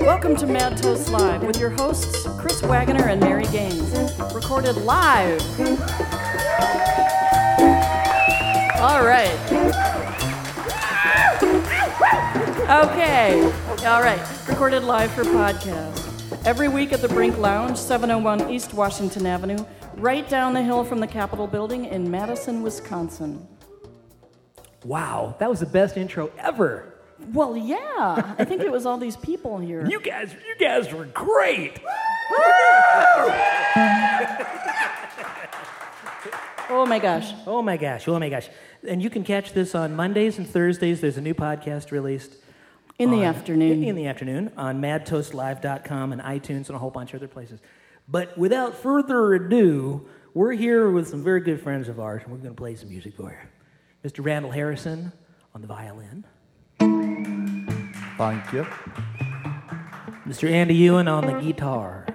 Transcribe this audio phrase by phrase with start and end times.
[0.00, 3.92] Welcome to Mad Toast Live with your hosts, Chris Wagoner and Mary Gaines.
[4.34, 5.40] Recorded live.
[8.80, 9.36] All right.
[12.68, 13.42] Okay.
[13.86, 14.20] All right.
[14.48, 16.05] Recorded live for podcast.
[16.46, 19.58] Every week at the Brink Lounge, 701 East Washington Avenue,
[19.96, 23.44] right down the hill from the Capitol building in Madison, Wisconsin.
[24.84, 26.94] Wow, that was the best intro ever.
[27.32, 28.34] Well, yeah.
[28.38, 29.84] I think it was all these people here.
[29.90, 31.80] You guys, you guys were great.
[36.68, 37.32] Oh my gosh.
[37.46, 38.48] Oh my gosh, oh my gosh.
[38.86, 41.00] And you can catch this on Mondays and Thursdays.
[41.00, 42.34] There's a new podcast released.
[42.98, 43.84] In the on- afternoon.
[43.84, 47.60] In the afternoon on madtoastlive.com and iTunes and a whole bunch of other places.
[48.08, 52.38] But without further ado, we're here with some very good friends of ours, and we're
[52.38, 54.08] going to play some music for you.
[54.08, 54.24] Mr.
[54.24, 55.12] Randall Harrison
[55.54, 56.24] on the violin,
[56.78, 58.62] Thank you.
[60.26, 60.50] Mr.
[60.50, 62.06] Andy Ewen on the guitar.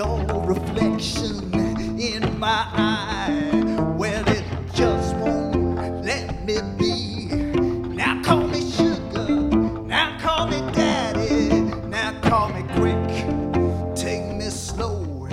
[0.00, 1.52] Your reflection
[2.00, 7.26] in my eye, well, it just won't let me be.
[7.94, 9.28] Now call me sugar,
[9.84, 11.50] now call me daddy,
[11.88, 15.28] now call me quick, take me slow.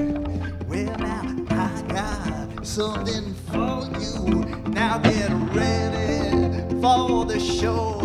[0.67, 4.43] Well, now I got something for you.
[4.67, 7.96] Now get ready for the show.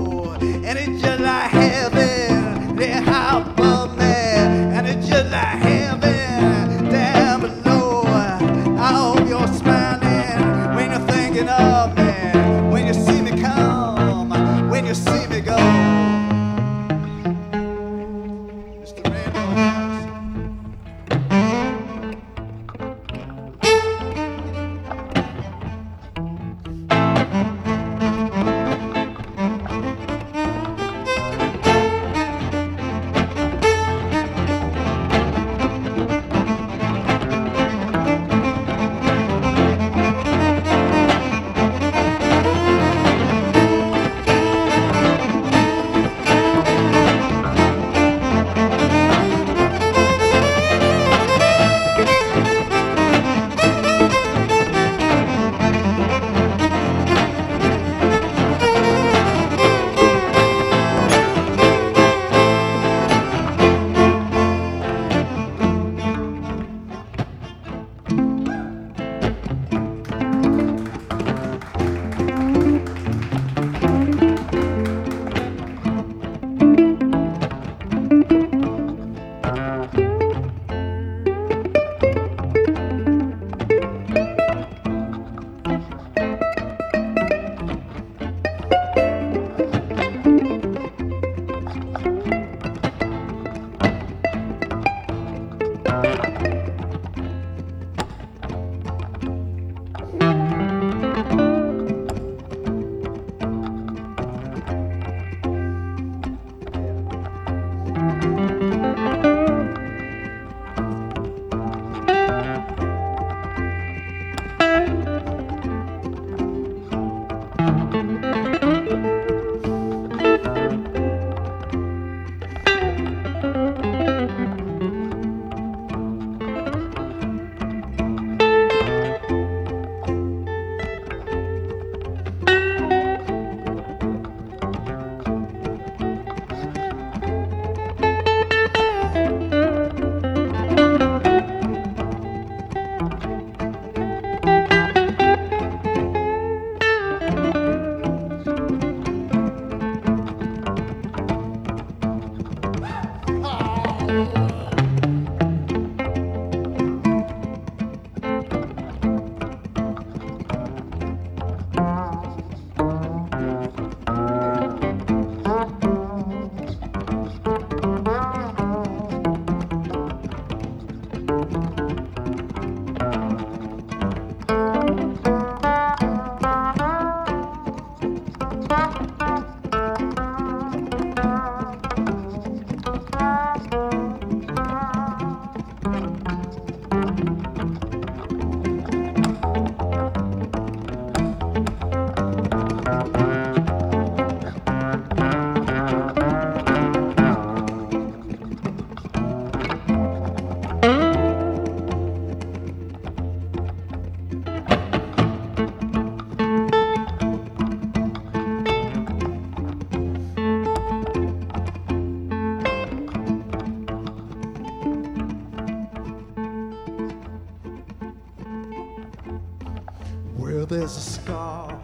[220.72, 221.82] There's a scar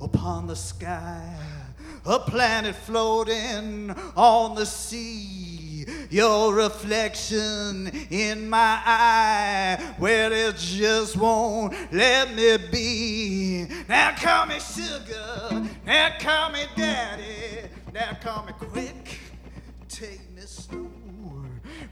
[0.00, 1.36] upon the sky,
[2.06, 5.84] a planet floating on the sea.
[6.08, 13.66] Your reflection in my eye, where it just won't let me be.
[13.86, 19.18] Now call me sugar, now call me daddy, now call me quick,
[19.88, 20.90] take me slow.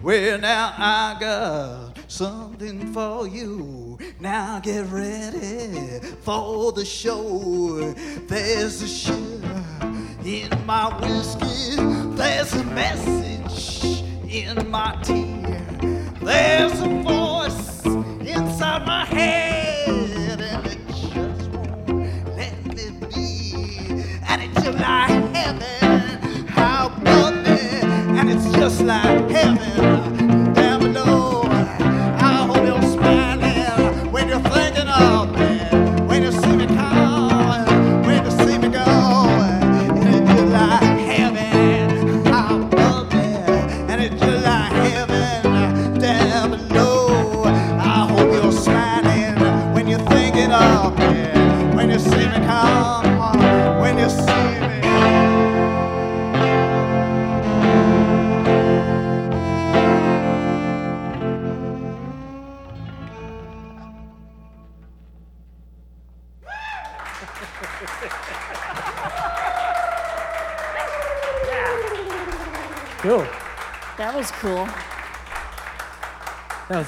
[0.01, 3.84] Well, now I got something for you.
[4.25, 7.93] Now get ready for the show.
[8.27, 9.63] There's a sugar
[10.25, 11.77] in my whiskey.
[12.17, 15.45] There's a message in my tea.
[16.25, 24.05] There's a voice inside my head, and it just won't let me be.
[24.27, 27.59] And it's just like heaven, how me,
[28.19, 29.64] and it's just like heaven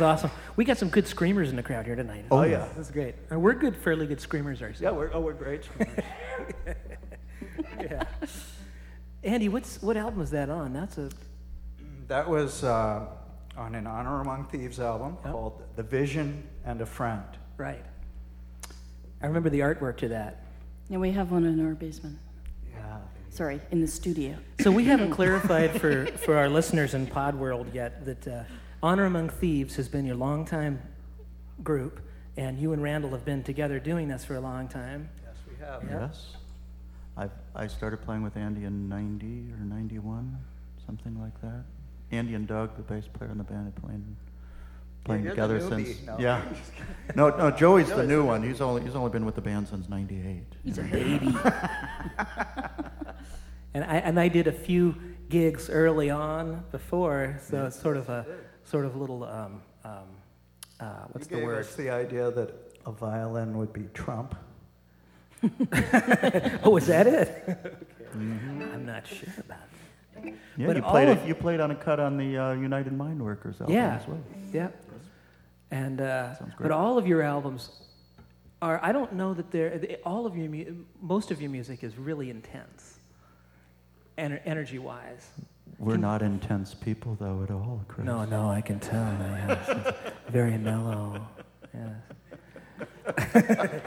[0.00, 0.30] was awesome.
[0.56, 2.26] We got some good screamers in the crowd here tonight.
[2.30, 2.68] Oh, yeah.
[2.76, 3.14] That's great.
[3.30, 4.80] And we're good, fairly good screamers ourselves.
[4.80, 5.64] Yeah, we're, oh, we're great.
[5.64, 6.04] screamers.
[7.78, 8.04] Yeah.
[9.22, 10.72] Andy, what's what album is that on?
[10.72, 11.10] That's a
[12.08, 13.06] that was uh,
[13.56, 15.32] on an Honor Among Thieves album Yep.
[15.32, 17.22] called The Vision and a Friend.
[17.58, 17.84] right.
[19.22, 20.44] I remember the artwork to that.
[20.90, 22.18] And we have one in our basement.
[22.74, 22.98] Yeah.
[23.30, 24.36] Sorry, in the studio.
[24.60, 28.42] So we haven't clarified for, for our listeners in Pod World yet that uh,
[28.86, 30.80] Honor Among Thieves has been your longtime
[31.64, 31.98] group,
[32.36, 35.08] and you and Randall have been together doing this for a long time.
[35.24, 35.82] Yes, we have.
[35.90, 36.36] Yes.
[37.16, 40.38] I I started playing with Andy in 90 or 91,
[40.86, 41.64] something like that.
[42.12, 44.16] Andy and Doug, the bass player in the band, have playing
[45.02, 46.18] playing you're the together since No.
[46.20, 46.42] yeah.
[47.16, 48.44] no, no, Joey's the new one.
[48.44, 50.44] He's only he's only been with the band since 98.
[50.62, 51.26] He's a baby.
[53.74, 54.94] and I and I did a few
[55.28, 58.24] gigs early on before, so it's sort of a
[58.66, 59.92] sort of little um, um,
[60.80, 61.58] uh, what's you the gave word?
[61.60, 62.54] us the idea that
[62.84, 64.34] a violin would be Trump.
[66.64, 67.76] Oh, is that it?
[68.14, 69.60] I'm not sure about
[70.14, 70.34] that.
[70.56, 73.22] Yeah, But you played of- you played on a cut on the uh, United Mine
[73.22, 73.96] Workers album Yeah.
[74.00, 74.18] as well.
[74.52, 74.68] Yeah.
[75.70, 77.70] And uh, but all of your albums
[78.62, 81.98] are I don't know that they're all of your mu- most of your music is
[81.98, 82.98] really intense.
[84.16, 85.28] Ener- energy wise.
[85.78, 88.06] We're Can- not intense people though at all, Chris.
[88.06, 89.14] No, no, I can tell.
[89.20, 90.02] Yes.
[90.28, 91.26] Very mellow.
[91.74, 91.92] Yes.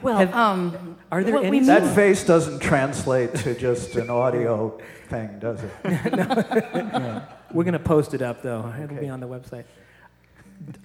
[0.00, 4.78] Well, Have- um, Are there any need- That face doesn't translate to just an audio
[5.08, 5.72] thing, does it?
[7.52, 8.72] We're going to post it up though.
[8.82, 9.64] It'll be on the website.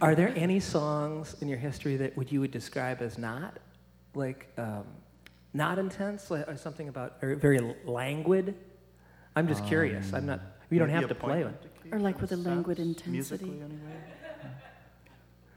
[0.02, 3.60] Are there any songs in your history that would you would describe as not
[4.16, 4.86] like um,
[5.54, 8.56] not intense, like, or something about or very languid?
[9.36, 10.14] I'm just curious.
[10.14, 10.42] I'm not.
[10.70, 11.48] You don't have to play it.
[11.48, 13.12] Appointment to Keep Or like with a languid intensity.
[13.12, 13.62] Musically,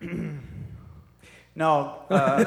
[0.02, 0.38] anyway.
[1.58, 2.44] No, uh,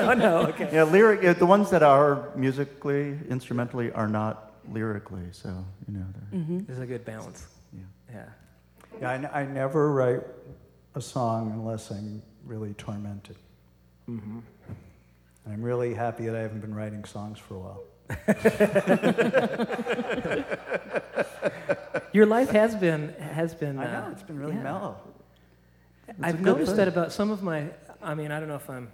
[0.08, 0.38] oh no.
[0.46, 0.70] Okay.
[0.72, 1.20] Yeah, lyric.
[1.22, 5.24] Yeah, the ones that are musically, instrumentally, are not lyrically.
[5.32, 5.48] So
[5.86, 6.66] you know, they're, Mhm.
[6.66, 7.46] There's a good balance.
[7.74, 7.80] yeah.
[8.10, 8.24] Yeah.
[9.02, 10.22] yeah, I, n- I never write
[10.94, 13.36] a song unless I'm really tormented.
[14.08, 14.38] Mm-hmm.
[15.50, 17.82] I'm really happy that I haven't been writing songs for a while.
[22.12, 23.78] Your life has been has been.
[23.78, 24.62] I know, uh, it's been really yeah.
[24.62, 24.96] mellow.
[26.20, 27.68] I've noticed that about some of my.
[28.02, 28.92] I mean, I don't know if I'm.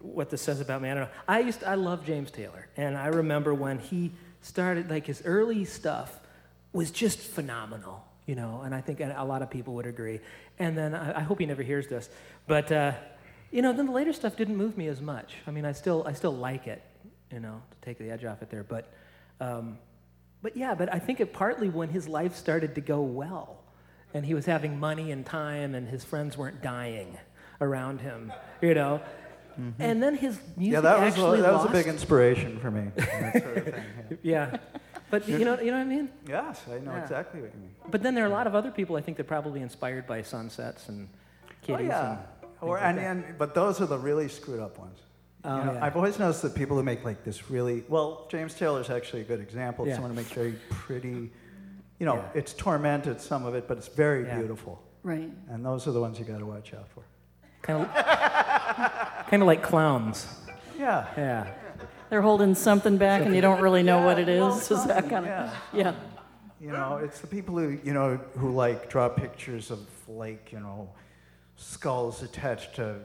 [0.00, 1.10] What this says about me, I don't know.
[1.26, 1.64] I used.
[1.64, 4.12] I love James Taylor, and I remember when he
[4.42, 6.20] started, like his early stuff
[6.72, 8.62] was just phenomenal, you know.
[8.64, 10.20] And I think a lot of people would agree.
[10.58, 12.08] And then I, I hope he never hears this,
[12.46, 12.92] but uh,
[13.50, 15.34] you know, then the later stuff didn't move me as much.
[15.46, 16.82] I mean, I still, I still like it,
[17.32, 18.62] you know, to take the edge off it there.
[18.64, 18.92] But,
[19.40, 19.78] um,
[20.42, 23.62] but yeah, but I think it partly when his life started to go well,
[24.14, 27.16] and he was having money and time, and his friends weren't dying
[27.60, 29.00] around him, you know.
[29.78, 32.90] And then his music Yeah, that was, a, that was a big inspiration for me.
[33.40, 33.84] Sort of thing.
[34.22, 34.50] yeah.
[34.52, 34.56] yeah.
[35.10, 36.10] But you know, you know what I mean.
[36.28, 37.02] Yes, I know Yeah.
[37.02, 37.74] exactly what you mean.
[37.90, 40.20] But then there are a lot of other people I think that probably inspired by
[40.20, 41.08] sunsets and
[41.62, 41.68] kitties.
[41.70, 41.88] Oh kitties.
[41.88, 42.18] yeah,
[42.60, 44.98] Or, and, and, but those are the really screwed up ones.
[45.46, 45.84] Oh, You know, yeah.
[45.84, 49.24] I've always noticed that people who make like this really well, James Taylor's actually a
[49.24, 49.94] good example of Yeah.
[49.94, 51.30] someone who makes very pretty.
[51.98, 52.28] You know, Yeah.
[52.34, 54.38] it's tormented some of it, but it's very Yeah.
[54.38, 54.82] beautiful.
[55.02, 55.30] Right.
[55.48, 57.02] And those are the ones you got to watch out for.
[57.62, 60.26] Kind of, kind of like clowns.
[60.78, 61.06] Yeah.
[61.16, 61.46] Yeah.
[62.10, 64.40] They're holding something back and you don't really know what it is.
[64.40, 64.70] well, is.
[64.70, 65.26] Is that kind of?
[65.26, 65.50] yeah.
[65.72, 65.92] Yeah.
[66.60, 70.60] You know, it's the people who you know who like draw pictures of like you
[70.60, 70.88] know
[71.56, 72.96] skulls attached to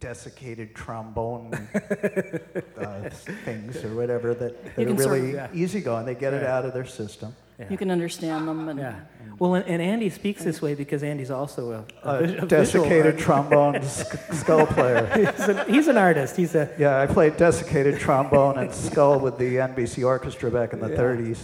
[0.00, 1.52] desiccated trombone
[2.78, 3.10] uh,
[3.44, 5.48] things or whatever that, that are can sort of- really Yeah.
[5.52, 6.06] easygoing.
[6.06, 7.34] They get it out of their system.
[7.58, 7.66] Yeah.
[7.68, 8.68] You can understand them.
[8.70, 8.94] And Yeah.
[9.38, 12.46] Well, and, and Andy speaks this way because Andy's also a, a, A vis- a
[12.46, 15.06] desiccated trombone sk- skull player.
[15.14, 16.36] he's, an, he's an artist.
[16.36, 20.80] He's a Yeah, I played desiccated trombone and skull with the NBC Orchestra back in
[20.80, 20.96] the Yeah.
[20.96, 21.38] 30s.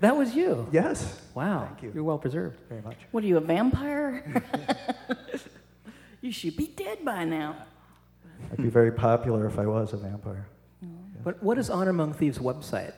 [0.00, 0.66] that was you.
[0.72, 1.66] Yes, Wow.
[1.68, 1.92] Thank you.
[1.94, 2.58] You're well preserved.
[2.68, 2.96] very much.
[3.12, 4.42] What are you, a vampire?
[6.20, 7.54] you should be dead by now.
[8.50, 10.46] I'd be very popular if I was a vampire.
[11.22, 12.94] But what is Honor Among Thieves' website?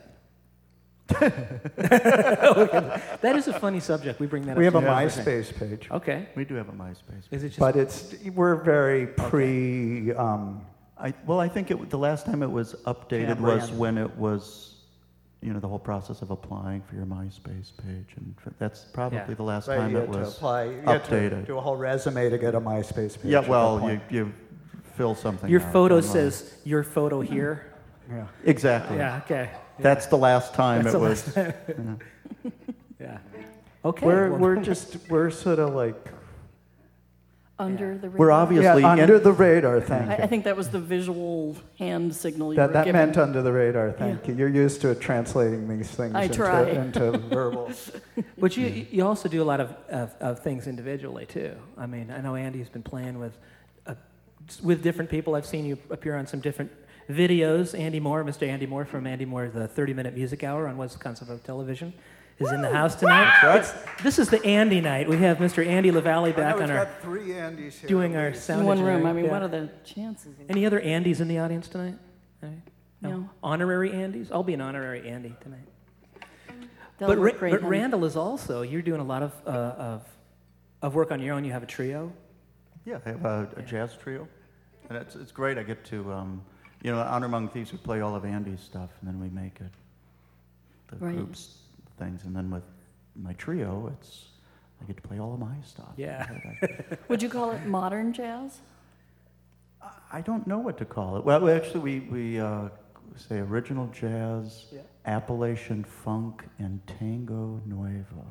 [1.09, 4.21] that is a funny subject.
[4.21, 4.59] We bring that up.
[4.59, 4.75] We up.
[4.75, 4.93] have a too.
[5.21, 5.89] MySpace page.
[5.91, 6.29] Okay.
[6.37, 7.25] We do have a MySpace.
[7.31, 10.13] Is it just But it's we're very pre.
[10.13, 10.65] Um,
[10.99, 14.15] I, well, I think it, the last time it was updated Camp was when it
[14.17, 14.77] was,
[15.41, 19.19] you know, the whole process of applying for your MySpace page, and f- that's probably
[19.19, 19.35] Yeah.
[19.35, 20.65] the last right, time you it had to was apply.
[20.67, 21.47] You had to updated.
[21.47, 23.33] do a whole resume to get a MySpace page.
[23.33, 24.33] yeah, well, you, you
[24.95, 25.49] fill something.
[25.51, 26.11] your out photo online.
[26.13, 27.73] says your photo here?
[28.11, 28.27] yeah.
[28.45, 28.97] exactly.
[28.99, 29.19] Yeah.
[29.25, 29.51] Okay.
[29.79, 31.37] That's the last time That's it the was.
[31.37, 31.55] last
[33.01, 33.19] Yeah.
[33.85, 34.07] Okay.
[34.07, 35.97] We're well- we're just we're sort of like
[37.59, 38.19] Under the radar.
[38.19, 39.81] We're obviously yeah, under in- the radar.
[39.81, 40.23] Thank I, you.
[40.25, 43.01] I think that was the visual hand signal you that were that giving.
[43.01, 43.93] meant under the radar.
[43.93, 44.35] Thank you.
[44.35, 46.63] You're used to translating these things I into, try.
[46.71, 47.71] into verbal.
[48.39, 51.55] But you, you also do a lot of, of, of things individually too.
[51.79, 53.37] I mean, I know Andy's been playing with
[54.63, 55.35] with different people.
[55.35, 56.71] I've seen you appear on some different
[57.11, 57.79] videos.
[57.79, 58.47] Andy Moore, Mr.
[58.47, 61.93] Andy Moore from Andy Moore, the 30 Minute Music Hour on Wisconsin Public Television,
[62.39, 63.33] is in the house tonight.
[63.43, 65.09] It's- this is the Andy night.
[65.09, 65.65] We have Mr.
[65.67, 67.89] Andy LaValle back on our three Andys here.
[67.89, 68.61] doing our sound.
[68.63, 69.07] in one room.
[69.07, 69.31] I mean, Yeah.
[69.31, 70.35] what are the chances?
[70.49, 71.95] Any other Andys in the audience tonight?
[72.43, 72.63] Any?
[73.01, 73.29] No.
[73.43, 74.31] Honorary Andys?
[74.33, 75.69] I'll be an honorary Andy tonight.
[76.99, 77.63] They'll but look Ra- great, but.
[77.65, 80.09] Randall is also, you're doing a lot of, uh, of,
[80.83, 81.45] of work on your own.
[81.45, 82.13] You have a trio.
[82.85, 84.27] Yeah, I have a, a jazz trio,
[84.89, 85.57] and it's it's great.
[85.59, 86.43] I get to, um,
[86.83, 87.73] you know, Honor Among Thieves.
[87.73, 89.71] We play all of Andy's stuff, and then we make it
[90.89, 91.15] the Right.
[91.17, 91.59] groups
[91.99, 92.65] things, and then with
[93.15, 94.27] my trio, it's
[94.81, 95.93] I get to play all of my stuff.
[95.97, 96.29] Yeah.
[97.09, 98.59] Would you call it modern jazz?
[100.13, 101.25] I don't know what to call it.
[101.25, 102.69] Well, we actually, we we uh,
[103.17, 104.81] say original jazz, Yeah.
[105.07, 108.27] Appalachian funk, and tango nuevo.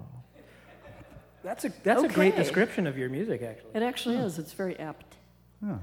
[1.43, 3.71] That's a, that's a great description of your music, actually.
[3.73, 4.37] It actually is.
[4.37, 5.15] It's very apt.
[5.65, 5.79] Oh,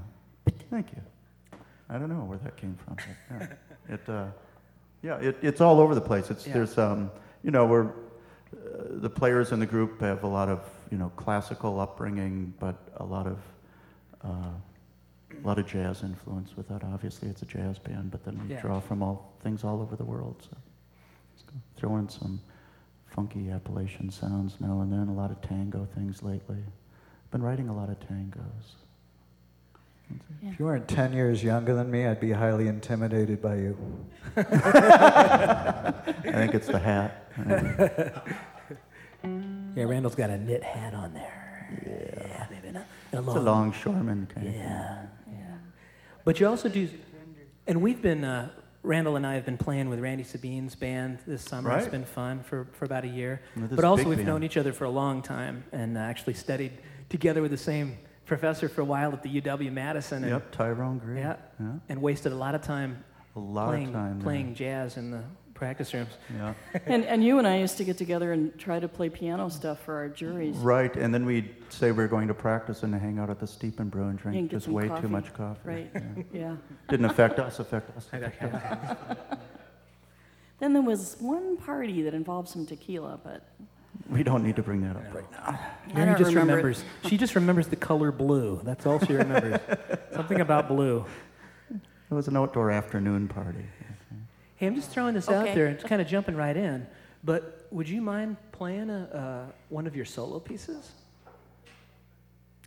[0.69, 1.59] thank you.
[1.89, 2.95] I don't know where that came from.
[2.95, 3.49] But,
[3.89, 4.25] yeah, it, uh,
[5.01, 6.29] yeah it, it's all over the place.
[6.29, 6.53] It's, Yeah.
[6.53, 7.11] There's, um,
[7.43, 7.91] you know, we're, uh,
[8.91, 10.61] the players in the group have a lot of,
[10.91, 13.39] you know, classical upbringing, but a lot of,
[14.23, 14.51] uh,
[15.43, 16.83] a lot of jazz influence with that.
[16.83, 18.61] Obviously, it's a jazz band, but then we Yeah.
[18.61, 20.41] draw from all things all over the world.
[20.41, 20.57] So,
[21.31, 22.39] let's go throw in some
[23.19, 25.09] funky Appalachian sounds now and then.
[25.09, 26.55] A lot of tango things lately.
[26.55, 28.77] I've been writing a lot of tangos.
[30.41, 30.51] Yeah.
[30.51, 33.77] If you weren't 10 years younger than me, I'd be highly intimidated by you.
[34.37, 37.33] I think it's the hat.
[39.75, 41.67] Yeah, Randall's got a knit hat on there.
[41.85, 42.85] Yeah, yeah maybe not.
[43.11, 44.61] A It's a longshoreman kind of thing.
[44.61, 45.55] Yeah, yeah.
[46.23, 46.89] But you also do,
[47.67, 48.49] and we've been, uh,
[48.81, 51.77] Randall and I have been playing with Randy Sabien's band this summer.
[51.77, 53.41] It's been fun for, for about a year.
[53.55, 54.27] But also, we've band.
[54.27, 56.71] known each other for a long time and uh, actually studied
[57.09, 60.23] together with the same professor for a while at the UW Madison.
[60.23, 61.17] And, Yep, Tyrone Greive.
[61.17, 61.35] Yeah.
[61.59, 61.71] yeah.
[61.89, 63.03] and wasted a lot of time
[63.35, 64.21] A lot playing, of time.
[64.21, 65.23] playing jazz in the
[65.59, 66.13] practice rooms.
[66.35, 66.53] Yeah.
[66.85, 69.79] And, and you and I used to get together and try to play piano stuff
[69.83, 70.55] for our juries.
[70.55, 73.45] Right, and then we'd say we are going to practice and hang out at the
[73.45, 75.01] Steep and Brew and drink And just way coffee.
[75.01, 75.59] too much coffee.
[75.65, 75.91] Right.
[75.93, 76.01] Yeah.
[76.33, 76.55] Yeah.
[76.87, 78.07] Didn't affect us, affect us.
[80.59, 83.47] Then there was one party that involved some tequila, but
[84.09, 85.57] We don't need to bring that up right now.
[85.93, 86.83] I Mary just remember remembers.
[87.07, 88.59] She just remembers the color blue.
[88.65, 89.61] That's all she remembers.
[90.13, 91.05] Something about blue.
[91.71, 93.65] It was an outdoor afternoon party.
[94.59, 95.67] Hey, I'm just throwing this out there.
[95.67, 96.85] It's kind of jumping right in.
[97.23, 99.03] But would you mind playing a,
[99.47, 100.91] uh, one of your solo pieces?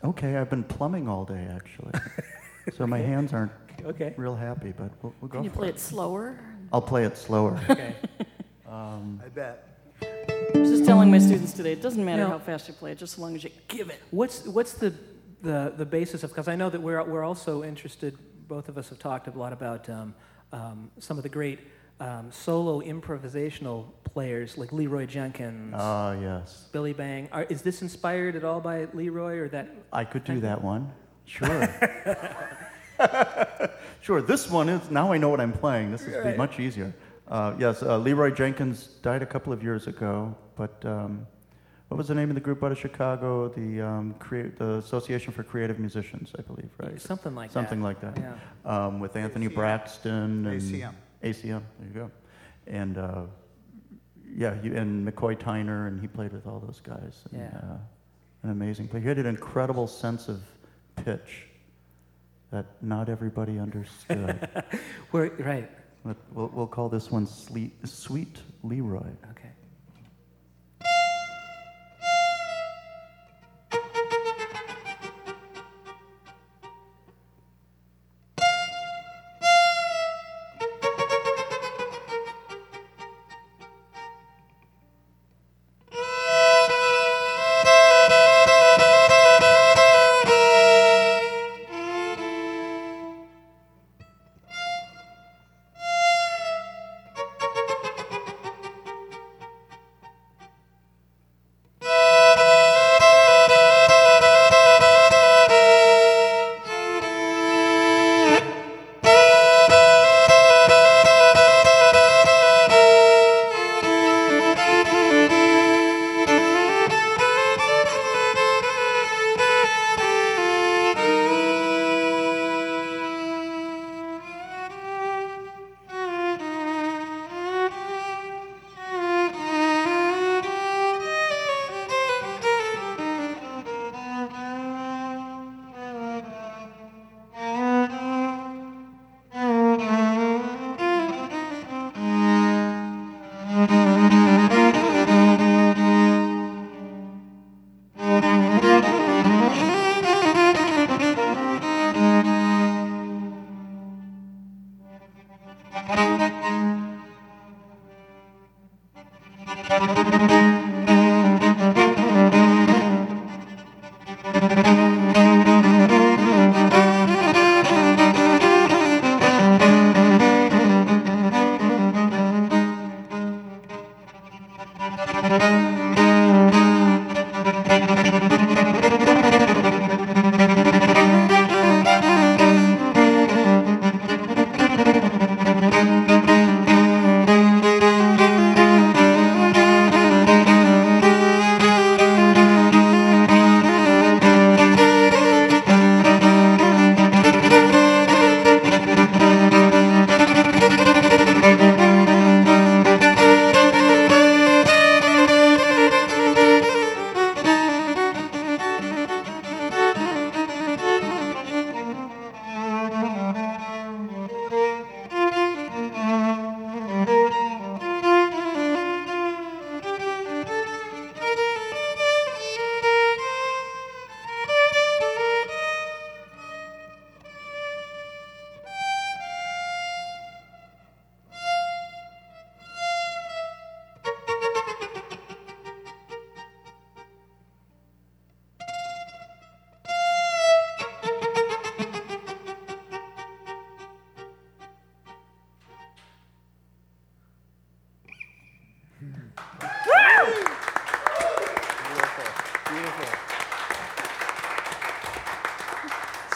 [0.02, 1.92] Okay, I've been plumbing all day actually,
[2.76, 3.52] so my hands aren't
[3.84, 4.14] Okay.
[4.16, 5.74] real happy, but we'll, we'll go can you for play it.
[5.74, 6.38] it slower?
[6.72, 7.60] I'll play it slower.
[7.70, 7.94] Okay.
[8.66, 9.68] Um, I bet.
[10.02, 12.28] I was just telling my students today, it doesn't matter No.
[12.30, 14.00] how fast you play it, just as long as you give it.
[14.10, 14.94] What's what's the
[15.42, 18.16] the the basis of because I know that we're we're also interested.
[18.48, 20.14] Both of us have talked a lot about um,
[20.52, 21.58] um, some of the great
[22.02, 26.68] um, solo improvisational players like Leroy Jenkins, Ah, yes.
[26.72, 27.28] Billy Bang.
[27.32, 29.68] Are, is this inspired at all by Leroy or that?
[29.92, 30.90] I could do that one.
[31.26, 31.68] Sure.
[34.00, 34.20] sure.
[34.22, 35.92] This one is now I know what I'm playing.
[35.92, 36.36] This is Right.
[36.36, 36.92] much easier.
[37.28, 41.26] Uh, yes, uh, Leroy Jenkins died a couple of years ago, but um,
[41.88, 43.48] what was the name of the group out of Chicago?
[43.48, 47.00] The um, crea- the Association for Creative Musicians, I believe, right?
[47.00, 48.02] Something like Something that.
[48.02, 48.38] Something like that.
[48.66, 48.86] Yeah.
[48.86, 49.54] Um, with Anthony ACM.
[49.54, 50.94] Braxton and ACM.
[51.22, 51.62] ACM.
[51.78, 52.10] There you go.
[52.66, 53.22] And uh,
[54.34, 57.22] yeah, you, and McCoy Tyner, and he played with all those guys.
[57.32, 57.58] And, Yeah.
[57.58, 57.76] Uh,
[58.44, 59.02] an amazing player.
[59.02, 60.42] He had an incredible sense of
[60.96, 61.46] pitch
[62.50, 64.48] that not everybody understood.
[65.12, 65.70] Right.
[66.32, 69.06] we'll, we'll call this one Sleet, Sweet Leroy.
[69.30, 69.41] Okay.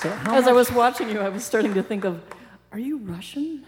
[0.00, 2.20] So how As I was watching you, I was starting to think of,
[2.70, 3.64] are you Russian?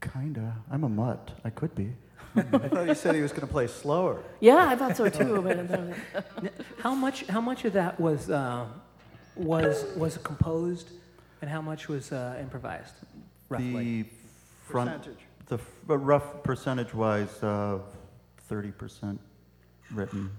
[0.00, 0.56] Kinda.
[0.70, 1.32] I'm a mutt.
[1.44, 1.92] I could be.
[2.34, 4.22] I thought you said he was going to play slower.
[4.40, 5.42] Yeah, I thought so too.
[5.42, 7.26] But How much?
[7.26, 8.66] How much of that was uh,
[9.36, 10.88] was was composed,
[11.42, 12.94] and how much was uh, improvised?
[13.50, 14.02] Roughly.
[14.02, 14.08] The
[14.64, 15.24] front, Percentage.
[15.56, 15.60] The
[15.92, 17.78] uh, rough percentage-wise, uh,
[18.50, 19.18] 30%
[19.92, 20.30] written.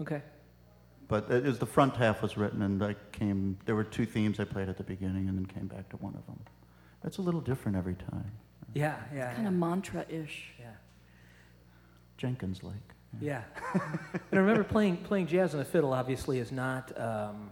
[0.00, 0.22] okay.
[1.06, 3.58] But it is the front half was written, and I came.
[3.66, 6.14] There were two themes I played at the beginning, and then came back to one
[6.14, 6.40] of them.
[7.04, 8.32] It's a little different every time.
[8.72, 8.96] Yeah.
[9.14, 9.28] Yeah.
[9.28, 10.54] It's kind of mantra-ish.
[10.58, 10.70] yeah.
[12.16, 12.74] Jenkins like.
[13.20, 13.42] Yeah.
[13.74, 13.82] and
[14.32, 15.92] I remember playing playing jazz on the fiddle.
[15.92, 16.98] Obviously, is not.
[16.98, 17.50] Um,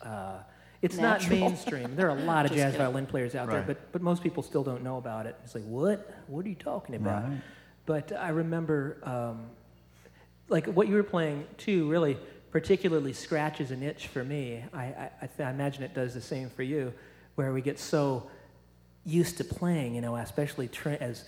[0.00, 0.38] uh,
[0.84, 1.96] it's not mainstream.
[1.96, 2.78] There are a lot of jazz kidding.
[2.78, 5.36] violin players out there, but but most people still don't know about it.
[5.44, 6.14] It's like, what?
[6.26, 7.24] What are you talking about?
[7.24, 7.40] Right.
[7.86, 9.46] But I remember, um,
[10.48, 11.88] like what you were playing too.
[11.88, 12.16] Really,
[12.50, 14.62] particularly scratches an itch for me.
[14.72, 16.92] I, I, I, th- I imagine it does the same for you,
[17.34, 18.28] where we get so
[19.04, 21.24] used to playing, you know, especially tra- as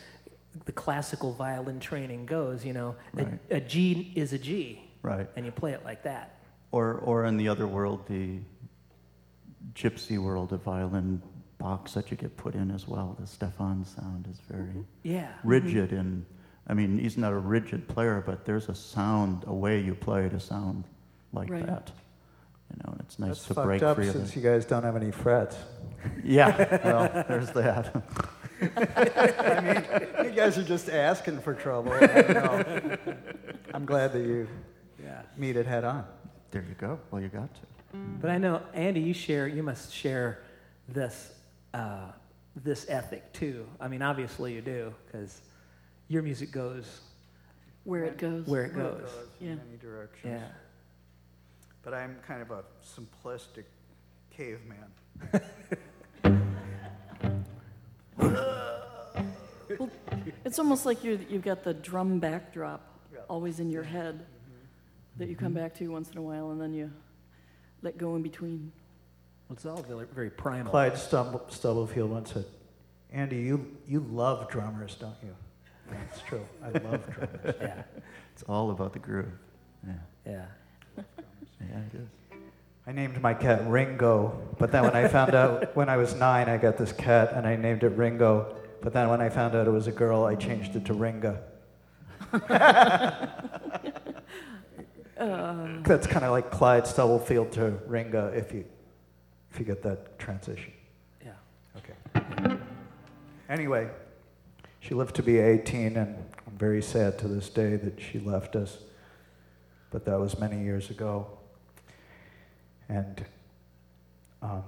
[0.65, 3.29] the classical violin training goes, you know, Right.
[3.51, 5.29] a, a G is a G, Right.
[5.37, 6.39] and you play it like that.
[6.73, 8.39] Or, or in the other world, the
[9.77, 11.23] gypsy world of violin
[11.59, 13.17] box that you get put in as well.
[13.21, 14.81] The Stéphane sound is very mm-hmm.
[15.03, 15.29] Yeah.
[15.29, 15.49] Mm-hmm.
[15.49, 16.25] rigid, and
[16.67, 20.29] I mean, he's not a rigid player, but there's a sound, a way you play
[20.29, 20.85] to sound
[21.33, 21.67] like Right.
[21.67, 21.91] that.
[22.71, 24.37] You know, and it's nice That's to break up free of since it.
[24.37, 25.57] you guys don't have any frets.
[26.25, 28.03] Yeah, well, there's that.
[28.77, 31.93] I mean, you guys are just asking for trouble.
[31.93, 32.97] I know.
[33.75, 34.49] I'm glad that you
[35.03, 35.23] Yeah.
[35.37, 36.05] meet it head on.
[36.51, 36.99] There you go.
[37.11, 37.61] Well, you got to.
[37.93, 40.43] But I know, Andy, you share, you must share
[40.89, 41.33] this,
[41.73, 42.11] uh,
[42.55, 43.67] this ethic too.
[43.81, 45.41] I mean, obviously you do, because
[46.09, 47.01] your music goes
[47.85, 48.47] Where it goes.
[48.47, 49.09] where it goes.
[49.41, 49.53] Yeah.
[49.53, 50.41] In many directions.
[50.41, 50.49] Yeah.
[51.83, 53.65] But I'm kind of a simplistic
[54.31, 54.91] caveman.
[59.79, 59.91] Well,
[60.45, 62.81] it's almost like you you've got the drum backdrop
[63.29, 64.25] always in your head
[65.19, 66.91] that you come back to once in a while, and then you
[67.83, 68.73] let go in between.
[69.49, 70.71] Well, it's all very, very primal.
[70.71, 72.45] Clyde Stubble, Stubblefield once said,
[73.13, 75.35] Andy, you, you love drummers, don't you?
[75.91, 76.45] That's true.
[76.63, 77.55] I love drummers.
[77.61, 77.83] Yeah.
[78.33, 79.31] It's all about the groove.
[79.87, 79.93] Yeah,
[80.27, 80.45] Yeah.
[80.97, 81.03] yeah,
[81.61, 82.09] it is.
[82.89, 86.49] I named my cat Ringo, but then when I found out when I was nine,
[86.49, 88.55] I got this cat and I named it Ringo.
[88.83, 91.39] But then when I found out it was a girl, I changed it to Ringa.
[95.19, 98.65] That's kind of like Clyde Stubblefield to Ringa, if you
[99.51, 100.73] if you get that transition.
[101.25, 101.33] Yeah.
[101.79, 102.57] Okay.
[103.49, 103.89] Anyway,
[104.81, 108.57] she lived to be 18, and I'm very sad to this day that she left
[108.57, 108.79] us.
[109.91, 111.27] But that was many years ago.
[112.89, 113.25] And
[114.43, 114.63] um,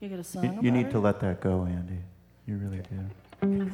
[0.00, 0.90] You got a song You, about you need it?
[0.92, 1.98] to let that go, Andy.
[2.46, 3.70] You really do.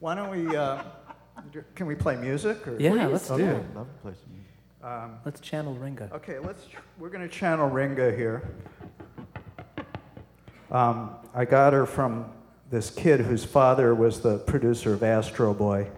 [0.00, 0.56] why don't we?
[0.56, 0.82] Uh,
[1.74, 2.66] can we play music?
[2.66, 2.76] Or?
[2.80, 3.44] Yeah, let's do Okay.
[3.44, 3.74] it.
[3.76, 4.51] Love to play some music.
[4.82, 6.08] Um, Let's channel Ringo.
[6.12, 6.66] okay, let's.
[6.66, 8.50] Ch- we're going to channel Ringa here.
[10.72, 12.26] Um, I got her from
[12.70, 15.88] this kid whose father was the producer of Astro Boy.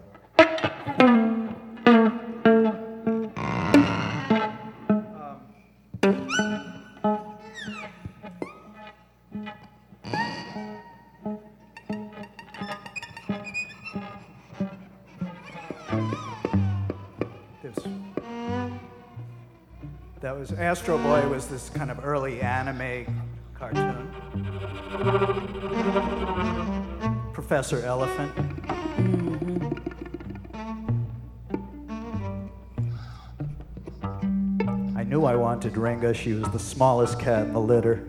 [20.74, 23.06] Astro Boy was this kind of early anime
[23.54, 24.10] cartoon.
[27.32, 28.28] Professor Elefun.
[34.96, 36.12] I knew I wanted Ringa.
[36.12, 38.04] She was the smallest cat in the litter.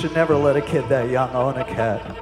[0.00, 2.19] Should never let a kid that young own a cat.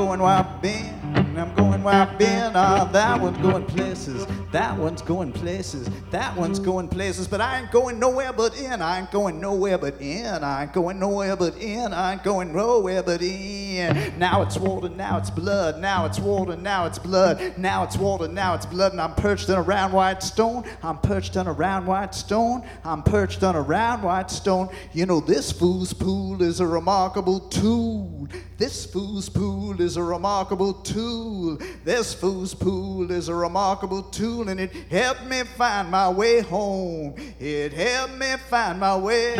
[0.00, 1.36] Going wild Ben.
[1.36, 2.52] I'm going wild Ben.
[2.54, 4.26] Ah, that one's going places.
[4.50, 5.90] That one's going places.
[6.10, 7.28] That one's going places.
[7.28, 8.80] But I ain't going nowhere but in.
[8.80, 10.42] I ain't going nowhere but in.
[10.42, 11.92] I ain't going nowhere but in.
[11.92, 13.69] I ain't going nowhere but in.
[14.18, 14.88] Now it's water.
[14.88, 15.78] Now it's blood.
[15.80, 16.56] Now it's water.
[16.56, 17.58] Now it's blood.
[17.58, 18.28] Now it's water.
[18.28, 18.92] Now it's blood.
[18.92, 20.64] And I'm perched on a round white stone.
[20.82, 22.62] I'm perched on a round white stone.
[22.84, 24.68] I'm perched on a round white stone.
[24.92, 28.28] You know, this fool's pool is a remarkable tool.
[28.58, 31.58] This fool's pool is a remarkable tool.
[31.84, 37.14] This fool's pool is a remarkable tool, and it helped me find my way home.
[37.38, 39.36] It helped me find my way.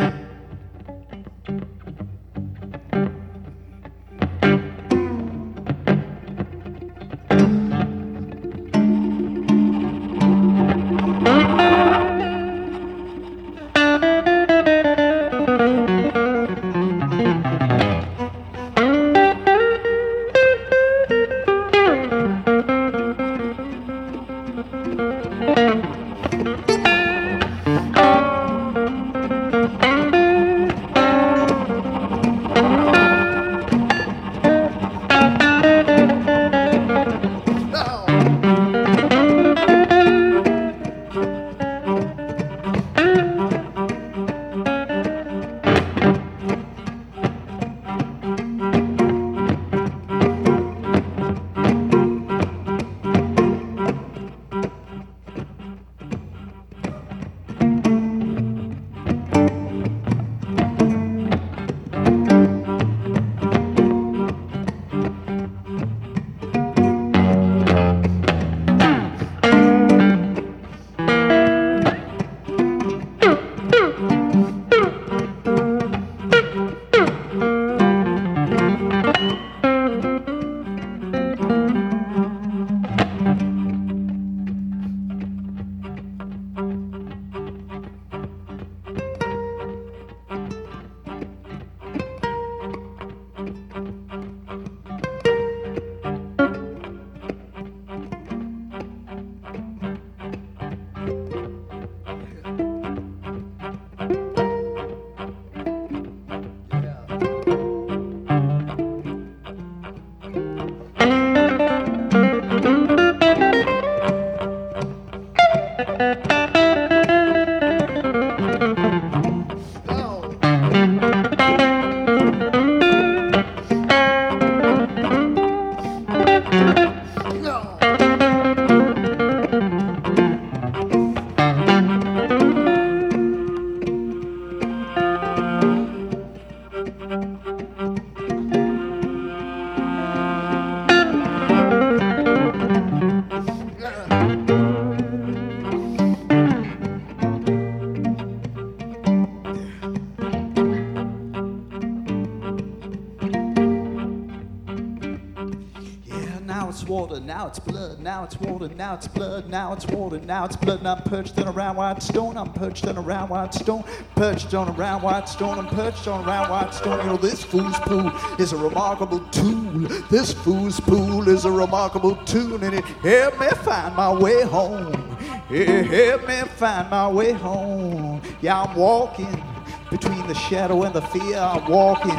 [157.51, 160.87] It's blood, now it's water, now it's blood, now it's water, now it's blood, and
[160.87, 163.83] I'm perched on a round white stone, I'm perched on a round white stone,
[164.15, 167.01] perched on a round white stone, I'm perched on a round white stone.
[167.01, 169.89] You know, this fool's pool is a remarkable tool.
[170.11, 175.17] This fool's pool is a remarkable tool, and it helped me find my way home.
[175.51, 178.23] It helped me find my way home.
[178.41, 179.43] Yeah, I'm walking
[179.91, 181.37] between the shadow and the fear.
[181.37, 182.15] I'm walking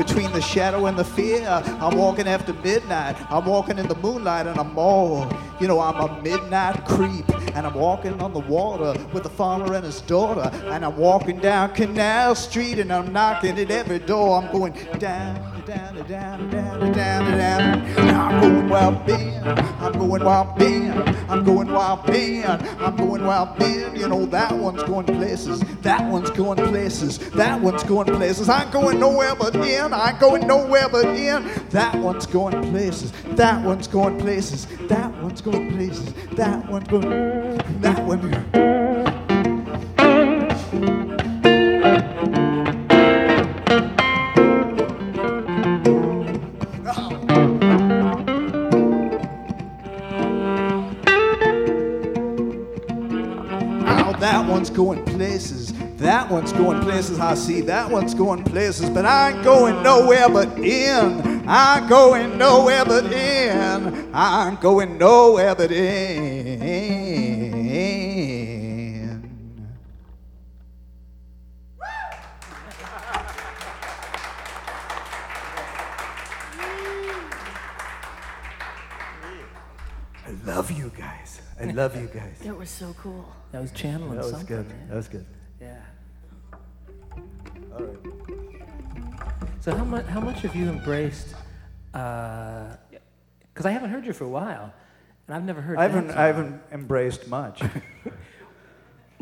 [0.00, 1.46] between the shadow and the fear.
[1.46, 3.16] I'm walking after midnight.
[3.30, 7.28] I'm walking in the moonlight and I'm all, you know, I'm a midnight creep.
[7.54, 10.50] And I'm walking on the water with the farmer and his daughter.
[10.70, 14.40] And I'm walking down Canal Street and I'm knocking at every door.
[14.40, 15.36] I'm going down,
[15.70, 18.10] down, down, down, down, down.
[18.10, 19.58] I'm going wild Ben.
[19.80, 21.30] I'm going wild Ben.
[21.30, 22.50] I'm going wild Ben.
[22.80, 23.60] I'm going wild.
[23.96, 25.60] You know, that one's going places.
[25.82, 27.18] That one's going places.
[27.30, 28.48] That one's going places.
[28.48, 29.92] I ain't going nowhere but in.
[29.92, 31.48] I ain't going nowhere but in.
[31.70, 33.12] That one's going places.
[33.36, 34.66] That one's going places.
[34.88, 36.12] That one's going places.
[36.32, 37.58] That one's going.
[37.80, 39.19] That one.
[54.60, 55.72] One's going places.
[55.96, 57.18] That one's going places.
[57.18, 61.48] I see that one's going places, but I ain't going nowhere but in.
[61.48, 64.14] I ain't going nowhere but in.
[64.14, 67.09] I ain't going nowhere but in.
[80.44, 81.40] Love you guys.
[81.60, 82.38] I love you guys.
[82.42, 83.30] That was so cool.
[83.52, 84.56] That was channeling That was something.
[84.56, 84.68] good.
[84.68, 84.88] man.
[84.88, 85.26] That was good.
[85.60, 85.80] Yeah.
[87.72, 87.98] All right.
[89.60, 91.34] So how much how much have you embraced?
[91.92, 94.72] Because I haven't heard you for a while,
[95.26, 95.78] and I've never heard.
[95.78, 96.18] I haven't, song.
[96.18, 97.62] I haven't embraced much.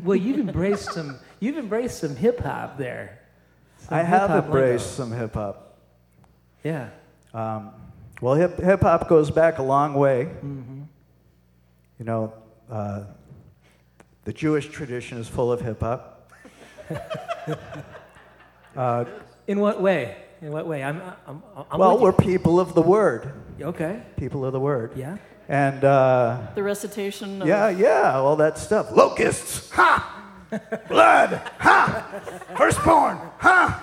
[0.05, 1.19] Well, you've embraced some.
[1.41, 3.19] You've embraced some hip hop there.
[3.79, 5.11] Some I have embraced lingo.
[5.11, 5.77] some hip hop.
[6.63, 6.91] Yeah.
[7.35, 7.73] Um,
[8.21, 10.27] well, hip hip hop goes back a long way.
[10.27, 10.78] Mm-hmm.
[11.99, 12.33] You know,
[12.71, 13.05] uh,
[14.25, 16.31] the Jewish tradition is full of hip hop.
[18.77, 19.05] uh,
[19.47, 20.17] In what way?
[20.41, 20.85] In what way?
[20.85, 21.03] I'm.
[21.27, 21.43] I'm.
[21.71, 23.33] I'm well, we're people of the word.
[23.61, 24.03] okay.
[24.17, 24.93] People of the word.
[24.97, 25.17] Yeah.
[25.49, 28.93] And uh, The recitation of yeah, yeah, all that stuff.
[28.93, 30.15] Locusts, ha!
[30.89, 32.21] Blood, ha!
[32.57, 33.83] Firstborn, ha!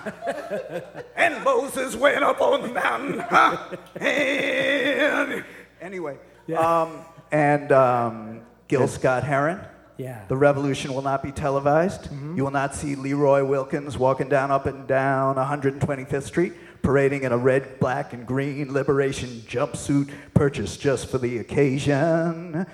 [1.16, 3.68] And Moses went up on the mountain, ha!
[3.96, 5.44] And
[5.80, 6.18] anyway,
[6.56, 7.00] um,
[7.36, 9.60] and um, Gil Scott Heron.
[9.98, 10.24] Yeah.
[10.28, 12.08] The revolution will not be televised.
[12.34, 17.32] You will not see Leroy Wilkins walking down up and down 125th Street, parading in
[17.32, 22.66] a red, black, and green liberation jumpsuit purchased just for the occasion.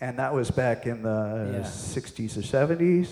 [0.00, 1.62] And that was back in the Yeah.
[1.64, 3.08] 60s or 70s.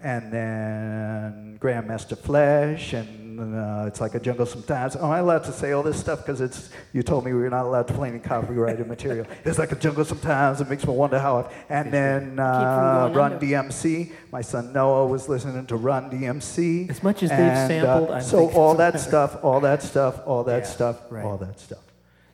[0.00, 4.96] And then Grandmaster Flash, and uh, it's like a jungle sometimes.
[4.96, 6.18] Oh, am I allowed to say all this stuff?
[6.20, 9.26] Because it's you told me we were not allowed to play any copyrighted material.
[9.44, 10.60] It's like a jungle sometimes.
[10.60, 11.38] It makes me wonder how.
[11.38, 13.46] I, and then uh, Run under.
[13.46, 14.12] DMC.
[14.30, 16.88] My son Noah was listening to Run DMC.
[16.90, 20.44] As much as they've sampled, uh, I'm so all that stuff, all that stuff, all
[20.44, 21.24] that Yeah, stuff, right.
[21.24, 21.80] all that stuff.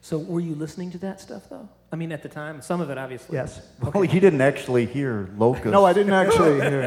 [0.01, 1.67] So were you listening to that stuff though?
[1.91, 3.35] I mean, at the time, some of it obviously.
[3.35, 3.61] Yes.
[3.93, 5.65] Well, you didn't actually hear locust.
[5.65, 6.81] No, I didn't actually hear.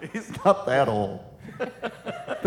[0.00, 0.10] it.
[0.12, 1.20] He's not that old.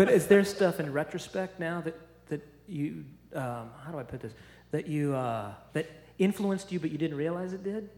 [0.00, 1.94] But is there stuff in retrospect now that
[2.28, 4.32] that you um, how do I put this
[4.70, 7.90] that you uh, that influenced you but you didn't realize it did?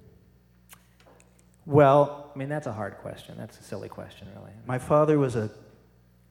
[1.65, 3.37] Well, I mean, that's a hard question.
[3.39, 4.51] That's a silly question, really.
[4.67, 5.49] My father was a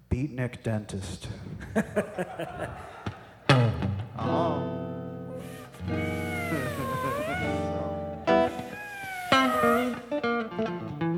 [0.09, 1.29] beatnik dentist.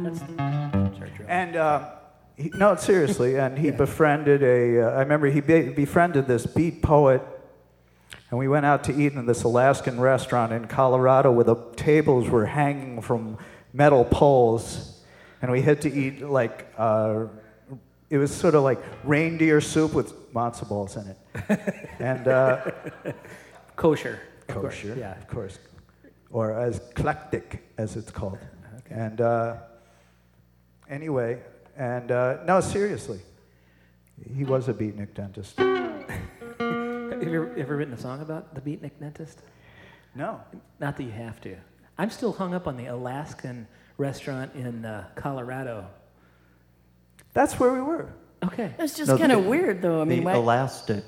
[0.04, 0.22] That's.
[1.28, 1.90] And uh,
[2.38, 4.82] he, no, seriously, and he befriended a.
[4.82, 7.22] Uh, I remember he be- befriended this beat poet,
[8.30, 12.30] and we went out to eat in this Alaskan restaurant in Colorado where the tables
[12.30, 13.38] were hanging from
[13.72, 15.04] metal poles,
[15.42, 16.68] and we had to eat like.
[16.78, 17.26] Uh,
[18.10, 22.70] it was sort of like reindeer soup with matzo balls in it, and uh,
[23.76, 24.20] Kosher.
[24.50, 25.18] of kosher, Yeah.
[25.18, 25.58] of course,
[26.30, 28.38] or as eclectic as it's called.
[28.92, 29.56] And uh,
[30.90, 31.40] anyway,
[31.78, 33.20] and uh, no, seriously,
[34.36, 35.58] he was a beatnik dentist.
[35.58, 39.40] Have you ever, ever written a song about the beatnik dentist?
[40.16, 40.40] No,
[40.80, 41.56] Not that you have to.
[41.98, 43.68] I'm still hung up on the Alaskan
[43.98, 45.86] restaurant in uh, Colorado.
[47.34, 48.10] that's where we were,
[48.44, 48.74] Okay.
[48.78, 50.02] It's just No, kind of the- weird, though.
[50.02, 51.04] I mean, the why, elastic.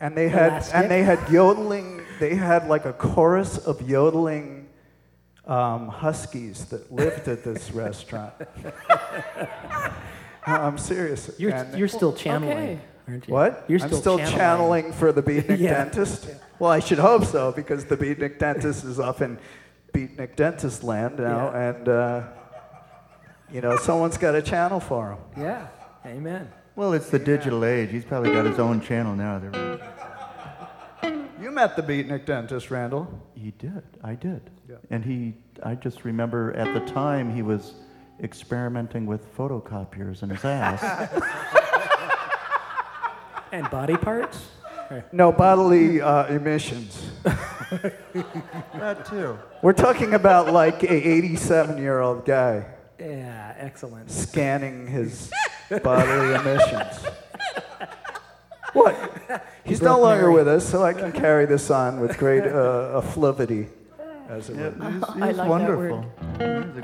[0.00, 0.74] and they had Elastic?
[0.74, 4.61] and they had yodeling they had like a chorus of yodeling
[5.46, 8.32] um, huskies that lived at this restaurant.
[10.46, 11.30] No, I'm serious.
[11.38, 12.80] You're, And- you're still channeling, okay.
[13.08, 13.34] aren't you?
[13.34, 13.64] what?
[13.68, 14.38] You're I'm still, still channeling.
[14.38, 15.84] channeling for the beatnik Yeah.
[15.84, 16.28] dentist.
[16.58, 19.38] Well, I should hope so because the beatnik dentist is up in
[19.92, 21.68] beatnik dentist land now, Yeah.
[21.70, 22.22] and uh,
[23.52, 25.18] you know someone's got a channel for him.
[25.44, 25.66] Yeah.
[26.06, 26.50] Amen.
[26.74, 27.90] Well, it's the digital age.
[27.90, 29.38] He's probably got his own channel now.
[31.42, 33.08] There- You met the beatnik dentist, Randall.
[33.34, 33.82] He did.
[34.02, 34.50] I did.
[34.68, 34.76] Yeah.
[34.90, 37.74] And he, I just remember at the time he was
[38.22, 41.10] experimenting with photocopiers in his ass.
[43.52, 44.48] And body parts?
[45.12, 47.10] No bodily uh, emissions.
[47.22, 49.38] that too.
[49.60, 52.64] We're talking about like a 87 year old guy
[52.98, 54.10] Yeah, excellent.
[54.10, 55.30] scanning his
[55.82, 57.04] bodily emissions.
[58.72, 59.44] What?
[59.64, 60.34] He's no longer Mary.
[60.34, 63.68] with us, so I can carry this on with great uh, affluivity,
[64.28, 64.90] as it Yeah, were.
[64.90, 65.98] he was, I was like that wonderful.
[65.98, 66.06] word.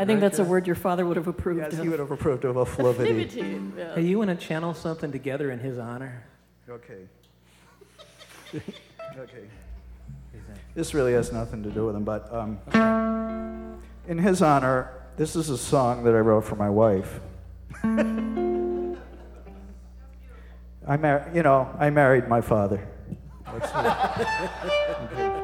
[0.00, 1.78] I think great that's a word your father would have approved Yes, of.
[1.80, 3.26] he would have approved of affluivity.
[3.30, 3.94] Afflivity, yeah.
[3.94, 6.24] Hey, you want to channel something together in his honor?
[6.68, 7.08] Okay.
[8.54, 9.46] okay.
[10.74, 12.58] This really has nothing to do with him, but um,
[14.06, 17.20] in his honor, this is a song that I wrote for my wife.
[20.88, 22.80] I mar- you know, I married my father.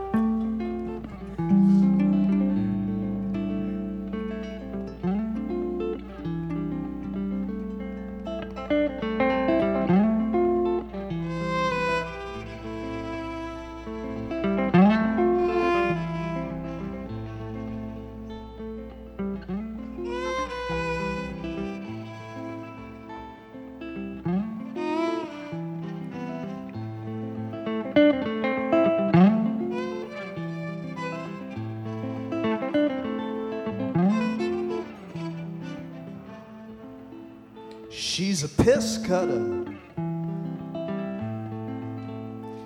[39.05, 39.65] cutter.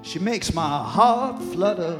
[0.02, 1.98] She makes my heart flutter.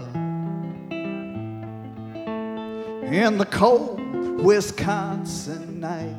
[3.10, 4.00] In the cold
[4.40, 6.16] Wisconsin night.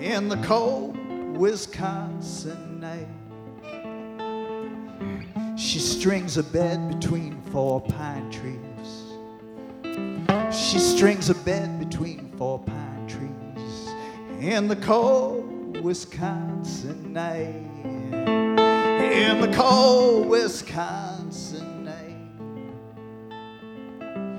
[0.00, 0.96] In the cold
[1.36, 3.08] Wisconsin night.
[5.56, 8.58] She strings a bed between four pine trees.
[10.52, 13.36] She strings a bed between four pine trees
[14.40, 15.35] in the cold
[15.86, 17.62] Wisconsin night.
[18.10, 21.84] In the cold Wisconsin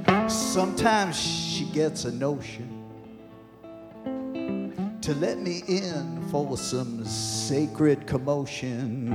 [0.06, 0.30] night.
[0.30, 2.68] Sometimes she gets a notion
[5.00, 9.08] to let me in for some sacred commotion.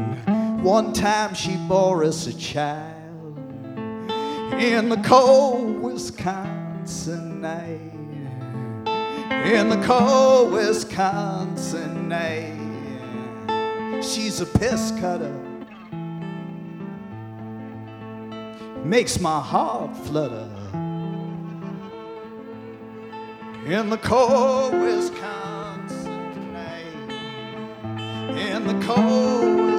[0.63, 3.37] One time she bore us a child
[4.59, 8.02] in the cold Wisconsin night.
[9.45, 12.57] In the cold Wisconsin night,
[14.01, 15.37] she's a piss cutter.
[18.85, 20.49] Makes my heart flutter.
[23.67, 27.11] In the cold Wisconsin night,
[28.39, 29.72] in the cold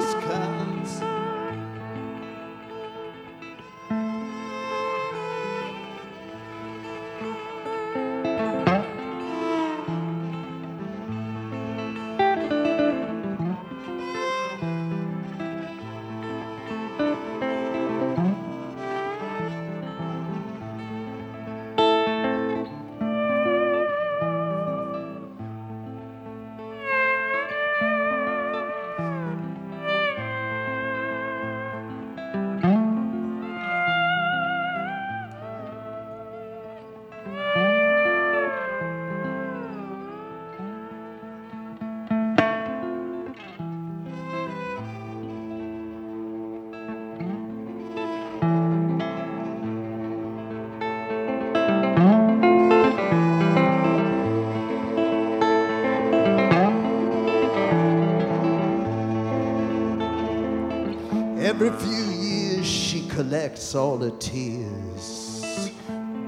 [63.74, 65.70] all her tears,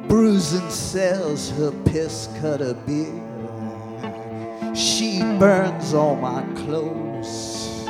[0.09, 3.23] bruising sells her piss cutter beer.
[4.75, 7.87] She burns all my clothes,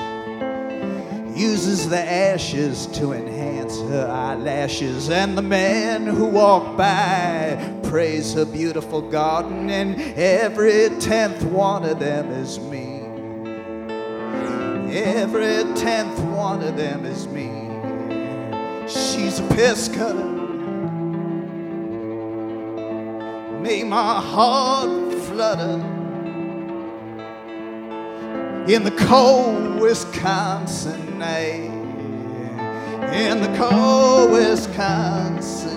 [1.36, 8.44] uses the ashes to enhance her eyelashes, and the men who walk by praise her
[8.44, 12.94] beautiful garden, and every tenth one of them is me.
[14.92, 17.35] Every tenth one of them is me.
[19.16, 20.26] She's a piss cutter.
[23.62, 25.80] Made my heart flutter
[28.68, 31.70] in the cold Wisconsin night.
[33.14, 35.75] In the cold Wisconsin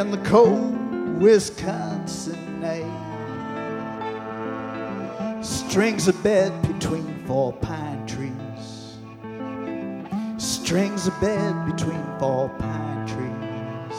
[0.00, 2.86] In the cold Wisconsin night.
[5.44, 8.96] Strings a bed between four pine trees.
[10.38, 13.98] Strings a bed between four pine trees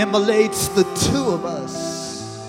[0.00, 2.46] immolates the two of us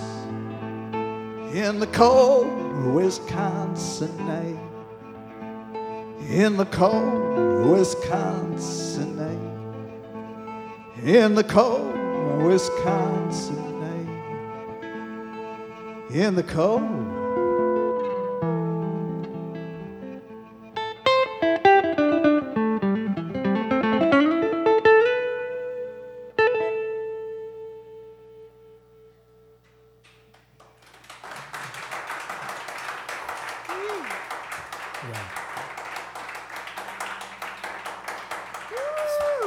[1.55, 2.45] in the cold
[2.93, 4.59] Wisconsin night.
[6.29, 9.55] In the cold Wisconsin night.
[11.03, 11.94] In the cold
[12.43, 14.09] Wisconsin night.
[16.11, 16.81] In the cold.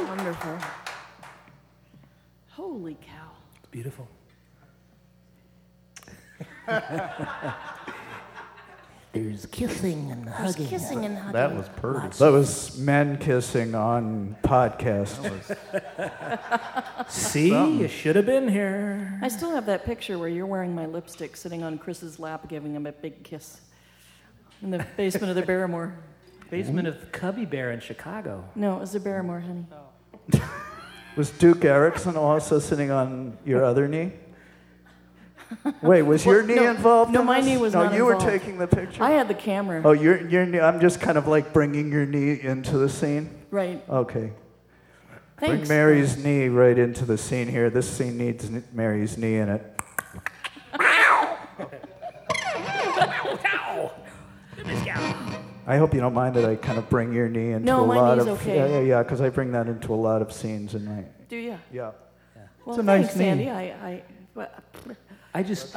[0.07, 0.88] Wonderful.
[2.89, 3.29] Holy cow.
[3.59, 4.07] It's beautiful.
[9.13, 10.67] There's kissing and There's hugging.
[10.67, 11.33] kissing and hugging.
[11.33, 12.17] That was pretty.
[12.17, 15.19] That was men kissing on podcast.
[17.11, 19.19] See, you should have been here.
[19.21, 22.73] I still have that picture where you're wearing my lipstick sitting on Chris's lap giving
[22.73, 23.61] him a big kiss
[24.63, 25.93] in the basement of the Barrymore.
[26.49, 28.45] Basement of Cubby Bear in Chicago.
[28.55, 29.67] No, it was the Barrymore, honey.
[29.71, 30.65] Oh.
[31.19, 34.13] Was Duke Erikson also sitting on your other knee?
[35.81, 37.11] Wait, was your knee no, involved?
[37.11, 39.03] no, in my knee was no, not you were taking the picture.
[39.03, 39.81] I had the camera.
[39.83, 40.61] oh, your your knee.
[40.61, 43.29] I'm just kind of like bringing your knee into the scene.
[43.51, 43.83] Right.
[43.89, 44.31] Okay.
[45.35, 47.69] Bring Mary's knee right into the scene here.
[47.69, 49.78] This scene needs Mary's knee in it.
[55.69, 57.87] I hope you don't mind that I kind of bring your knee into No, a
[57.87, 58.55] my lot knee's of okay.
[58.57, 61.35] yeah yeah yeah because I bring that into a lot of scenes in my Do
[61.37, 61.57] you?
[61.71, 61.91] yeah.
[62.65, 63.45] Well, It's a nice thanks, Sandy.
[63.45, 63.51] knee.
[63.51, 64.03] I, I,
[64.33, 64.63] what-
[65.33, 65.75] I just,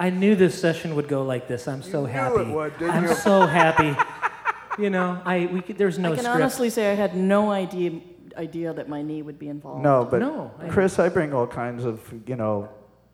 [0.00, 1.68] I knew this session would go like this.
[1.68, 2.40] I'm so knew happy.
[2.40, 3.14] it would, didn't I'm you?
[3.14, 3.94] so happy.
[4.82, 6.34] You know, I we could, there's no I can script.
[6.34, 8.00] honestly say I had no idea
[8.38, 9.82] idea that my knee would be involved.
[9.82, 12.68] No, but No, I- Chris, I bring all kinds of you know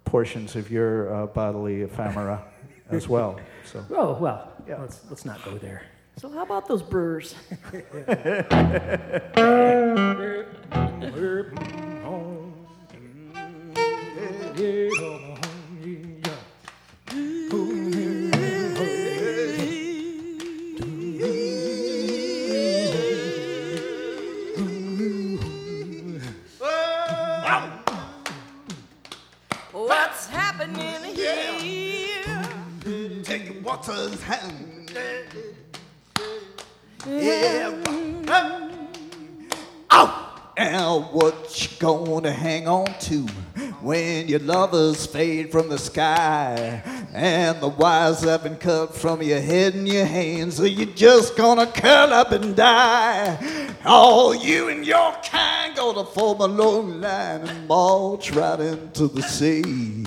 [0.04, 2.42] portions of your uh, bodily ephemera
[2.90, 3.38] as well.
[3.64, 4.80] So Oh well, Yeah.
[4.80, 5.82] let's let's not go there.
[6.18, 7.34] So how about those brewers?
[29.72, 32.44] What's happening here?
[33.24, 34.92] Take water's hand.
[37.06, 37.82] Yeah.
[41.12, 43.26] What you gonna hang on to
[43.80, 46.82] when your lovers fade from the sky
[47.12, 50.60] and the wires have been cut from your head and your hands?
[50.60, 53.68] Are you just gonna curl up and die?
[53.84, 59.22] All you and your kind gonna form a long line and march right into the
[59.22, 60.04] sea.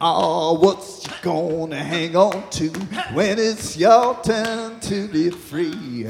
[0.00, 2.68] Ah, oh, what's you gonna hang on to
[3.14, 6.04] when it's your turn to be free?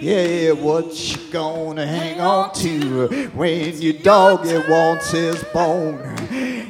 [0.00, 6.00] Yeah, what you gonna hang on to when your doggy wants his bone?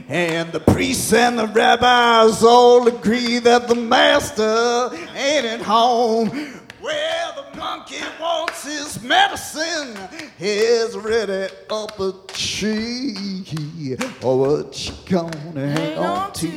[0.08, 6.59] And the priests and the rabbis all agree that the master ain't at home.
[6.82, 9.96] Well, the monkey wants his medicine.
[10.38, 13.96] He's ready up a tree.
[14.22, 16.48] Oh, what you gonna hang on to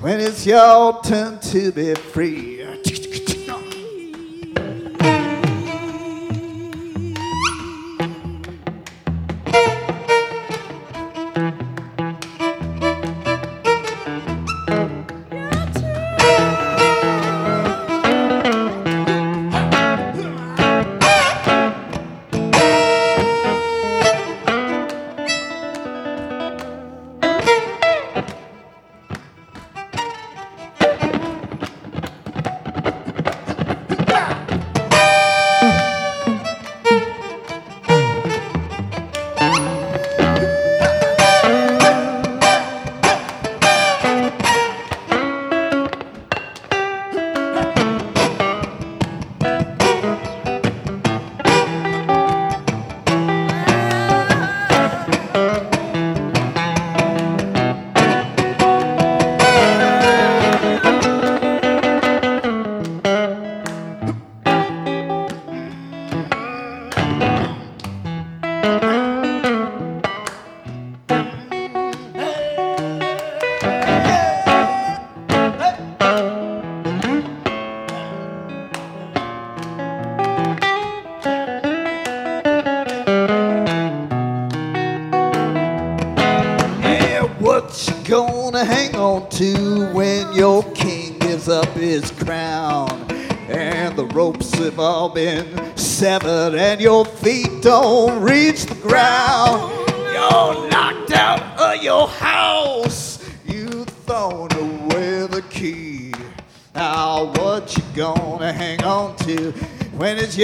[0.00, 2.64] when it's your turn to be free?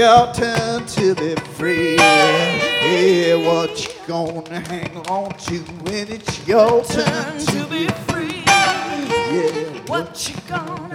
[0.00, 1.96] Your turn to be free?
[1.96, 8.42] Yeah, what you gonna hang on to when it's your turn to be free?
[8.46, 10.89] Yeah, what you gonna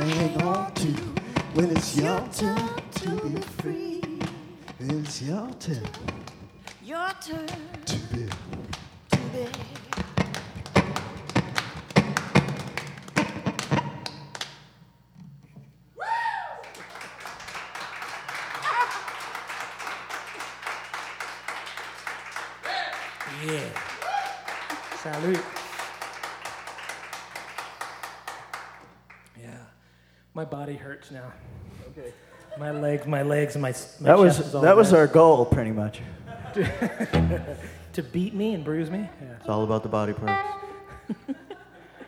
[33.08, 33.72] My legs, my legs, and my,
[34.12, 36.02] my That was chest is all that was our goal, pretty much.
[36.56, 39.00] to beat me and bruise me.
[39.00, 39.28] Yeah.
[39.40, 40.48] It's all about the body parts.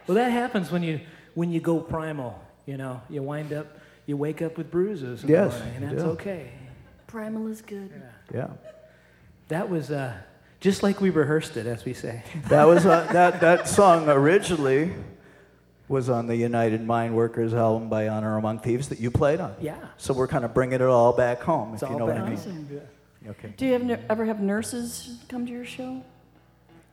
[0.08, 1.02] Well, that happens when you
[1.34, 2.42] when you go primal.
[2.66, 3.68] You know, you wind up,
[4.06, 5.22] you wake up with bruises.
[5.22, 6.10] in the Yes, morning, and that's do.
[6.12, 6.52] okay.
[7.08, 7.92] Primal is good.
[8.34, 8.48] Yeah.
[9.50, 10.14] That was uh,
[10.62, 12.24] just like we rehearsed it, as we say.
[12.48, 14.94] That was uh, that that song originally
[15.88, 19.56] was on the United Mine Workers album by Honor Among Thieves that you played on.
[19.62, 19.78] Yeah.
[19.98, 22.24] So we're kind of bringing it all back home, It's if you know what I
[22.30, 22.34] mean.
[22.34, 22.82] Awesome.
[23.30, 23.54] Okay.
[23.58, 26.04] Do you have, ever have nurses come to your show?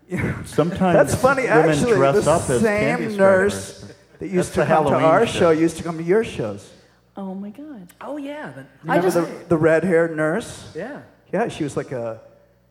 [0.45, 1.42] Sometimes That's funny.
[1.42, 3.97] women Actually, dress the up as same candy nurse stripers.
[4.18, 5.38] that used That's to the come to our show.
[5.38, 6.70] show used to come to your shows.
[7.16, 7.92] Oh my God.
[8.01, 10.72] Oh yeah, the, I Remember just, the, the red-haired nurse?
[10.74, 11.03] yeah.
[11.32, 12.20] Yeah, she was like a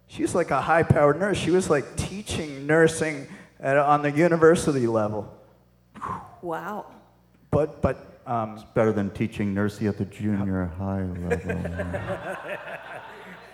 [0.08, 1.38] she was like a high-powered nurse.
[1.38, 3.28] She was like teaching nursing
[3.60, 5.34] at, on the university level.
[6.42, 6.86] Wow.
[7.52, 11.62] But but um, it's Better than teaching nursing at the junior high level.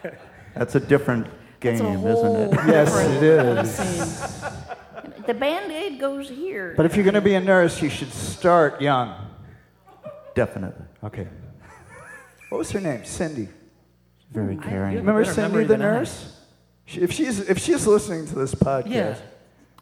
[0.56, 1.28] That's a different
[1.60, 2.60] game, It's a isn't it?
[2.68, 4.41] Yes, it is.
[5.26, 6.74] The band-aid goes here.
[6.76, 9.28] but if you're going to be a nurse, you should start young.
[10.36, 10.86] Definitely.
[11.04, 11.28] Okay.
[12.50, 13.06] What was her name?
[13.06, 13.47] Cindy.
[14.32, 14.95] Very caring.
[14.97, 16.36] Remember Cindy memory the nurse?
[16.86, 19.16] She, if she's if she's listening to this podcast, Yeah.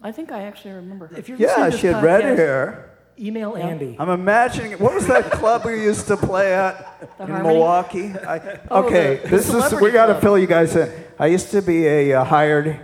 [0.01, 1.17] I think I actually remember her.
[1.17, 2.91] If you're yeah, she this had red hair.
[3.19, 3.95] Email Andy.
[3.97, 4.73] I'm imagining.
[4.73, 7.55] What was that club we used to play at The in Harmony?
[7.55, 8.13] Milwaukee?
[8.13, 10.91] I, Oh, okay, the- the this is we got to fill you guys in.
[11.17, 12.79] I used to be a uh, hired.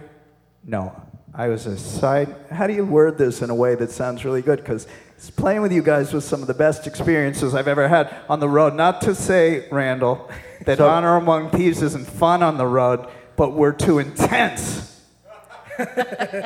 [0.64, 1.00] No,
[1.36, 2.36] I was a side.
[2.50, 4.58] How do you word this in a way that sounds really good?
[4.58, 4.88] Because
[5.36, 8.50] playing with you guys was some of the best experiences I've ever had on the
[8.50, 8.74] road.
[8.74, 10.32] Not to say, Randall,
[10.66, 14.93] that honor among thieves isn't fun on the road, but we're too intense.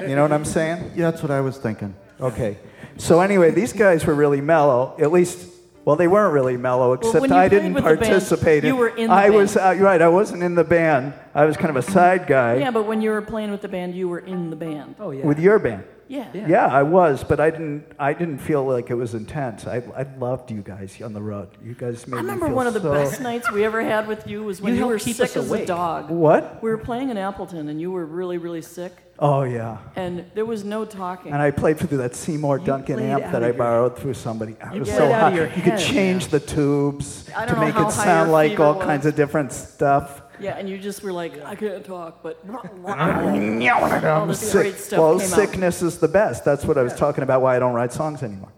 [0.07, 0.91] You know what I'm saying?
[0.95, 1.95] Yeah, that's what I was thinking.
[2.19, 2.57] Okay.
[2.97, 4.95] So anyway, these guys were really mellow.
[4.99, 5.47] At least,
[5.85, 8.63] well, they weren't really mellow, except when I didn't with the band, participate.
[8.63, 9.35] you were in the I band.
[9.35, 10.01] was uh, right.
[10.01, 11.13] I wasn't in the band.
[11.35, 13.67] I was kind of a side guy Yeah, but when you were playing with the
[13.67, 14.95] band, you were in the band.
[14.99, 15.25] oh yeah.
[15.25, 15.83] with your band.
[16.07, 16.27] Yeah.
[16.33, 16.47] Yeah.
[16.47, 16.65] Yeah.
[16.67, 17.85] I was, but I didn't.
[17.99, 19.67] I didn't feel like it was intense.
[19.67, 21.49] I, I loved you guys on the road.
[21.63, 23.81] You guys made I me remember feel one of the so- best nights we ever
[23.83, 26.09] had with you was when You you, were sick us as a dog.
[26.09, 26.61] What?
[26.63, 29.79] We were playing in Appleton, and you were really, really sick, Oh yeah.
[29.95, 31.33] and there was no talking.
[31.33, 34.55] And I played through that Seymour Duncan amp that of I your- borrowed through somebody.
[34.61, 35.33] I You was so out of hot.
[35.33, 36.31] your You could change man.
[36.31, 38.85] the tubes to make it sound like all was.
[38.85, 40.21] kinds of different stuff.
[40.39, 44.99] Yeah, and you just were like, I couldn't talk, but all I'm this great stuff
[44.99, 45.35] well, came out.
[45.35, 46.45] sickness is the best.
[46.45, 47.41] That's what I was talking about.
[47.41, 48.51] Why I don't write songs anymore.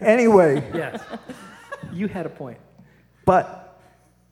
[0.00, 1.02] Anyway, Yes.
[1.92, 2.58] you had a point.
[3.24, 3.62] but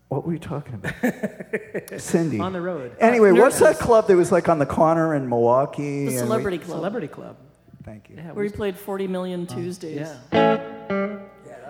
[0.09, 2.01] what were you talking about?
[2.01, 2.39] Cindy.
[2.39, 2.95] On the road.
[3.01, 5.83] Anyway, uh, what's that club that was like on the corner in Milwaukee?
[5.83, 7.37] The and we- Celebrity Club, Celebrity Club.
[7.83, 8.17] Thank you.
[8.17, 8.27] Yeah.
[8.27, 10.09] where we- we played 40 million oh, Tuesdays.
[10.33, 11.19] yeah.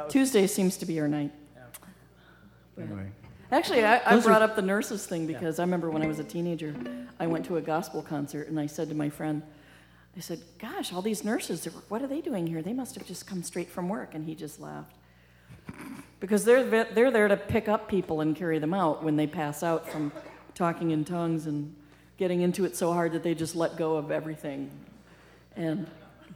[0.09, 1.33] Tuesday seems to be our night.
[2.79, 3.11] Anyway.
[3.55, 6.09] Actually, I, I Those are- brought up the nurses thing because I remember when I
[6.09, 6.75] was a teenager,
[7.21, 9.43] I went to a gospel concert and I said to my friend,
[10.17, 12.63] I said, Gosh, all these nurses, what are they doing here?
[12.63, 14.15] They must have just come straight from work.
[14.15, 14.97] And he just laughed.
[16.19, 19.63] Because they're, they're there to pick up people and carry them out when they pass
[19.63, 20.11] out from
[20.55, 21.75] talking in tongues and
[22.17, 24.71] getting into it so hard that they just let go of everything.
[25.55, 25.87] And,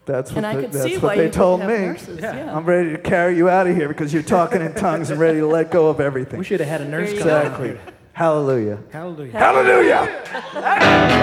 [0.09, 1.67] That's what, and I the- could that's see what why they told me.
[1.67, 2.19] nurses.
[2.21, 2.57] Yeah.
[2.57, 5.41] I'm ready to carry you out of here because you're talking in tongues and ready
[5.41, 6.39] to let go of everything.
[6.39, 7.37] We should have had a nurse There come go.
[7.37, 7.69] out Exactly.
[7.69, 7.81] here.
[8.15, 8.79] Hallelujah.
[8.91, 9.33] Hallelujah.
[9.33, 11.19] Hallelujah.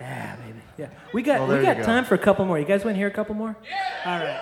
[0.00, 0.58] Yeah, baby.
[0.76, 0.88] Yeah.
[1.12, 1.82] We got Well, we there you got go.
[1.84, 2.58] time for a couple more.
[2.58, 3.56] You guys want to hear a couple more?
[3.64, 4.12] Yeah.
[4.12, 4.40] All right.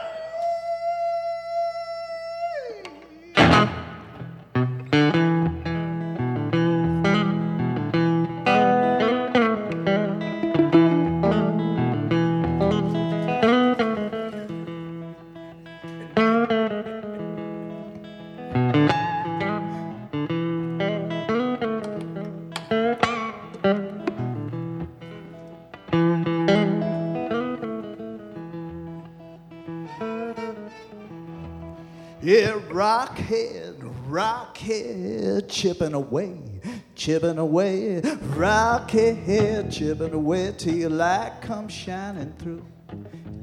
[35.62, 36.40] Chipping away,
[36.96, 38.00] chipping away,
[38.34, 42.66] Rocky head chipping away till your light comes shining through,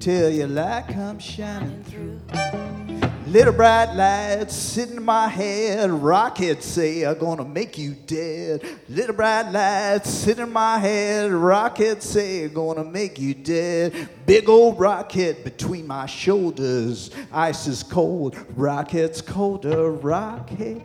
[0.02, 2.89] till your light comes shining through.
[3.30, 5.92] Little bright lights sitting in my head.
[5.92, 8.64] Rockets say I'm gonna make you dead.
[8.90, 11.32] Little bright lights sitting in my head.
[11.32, 14.10] Rockets say I'm gonna make you dead.
[14.26, 17.12] Big old rocket between my shoulders.
[17.32, 18.36] Ice is cold.
[18.56, 19.92] Rockets colder.
[19.92, 20.82] Rocket,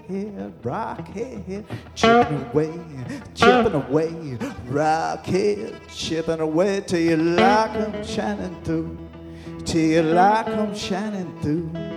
[0.62, 1.64] rocket,
[1.94, 2.78] chipping away,
[3.34, 4.38] chipping away.
[4.66, 8.98] Rocket, chipping away till your light comes shining through.
[9.64, 11.93] Till your light comes shining through.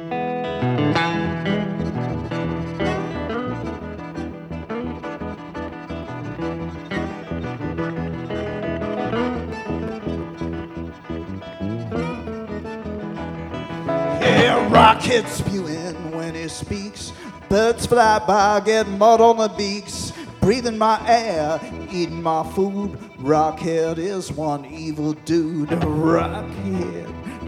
[14.78, 17.11] Rockets spewing when he speaks.
[17.49, 20.13] Birds fly by, get mud on the beaks.
[20.39, 21.59] Breathing my air,
[21.91, 22.91] eating my food.
[23.17, 25.69] Rockhead is one evil dude.
[25.69, 27.07] Rockhead,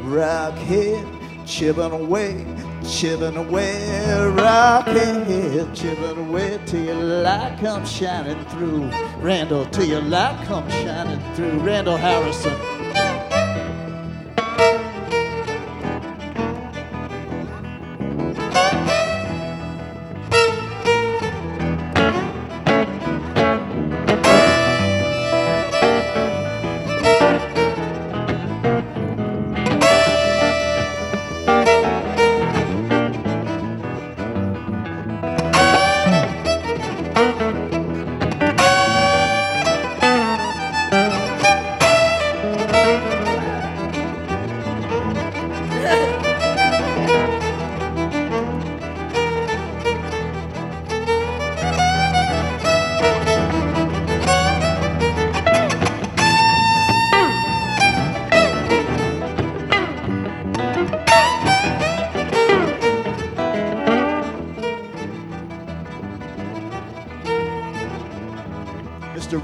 [0.10, 2.48] rockhead, chipping away,
[2.84, 3.76] chipping away.
[4.36, 8.90] Rockhead, chipping away till your light comes shining through.
[9.20, 11.60] Randall, till your light comes shining through.
[11.60, 12.79] Randall Harrison.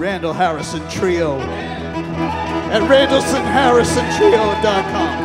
[0.05, 1.39] Randall Harrison Trio
[2.69, 5.24] at RandallsonHarrisonTrio.com.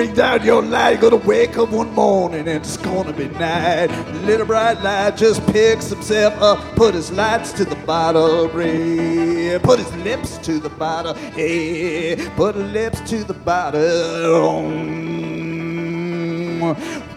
[0.00, 0.92] bring down your light.
[0.92, 3.90] You're gonna wake up one morning and it's gonna be night.
[4.24, 9.58] Little bright light just picks himself up, put his lights to the bottle, yeah.
[9.58, 14.70] put his lips to the bottle, hey, put his lips to the bottle.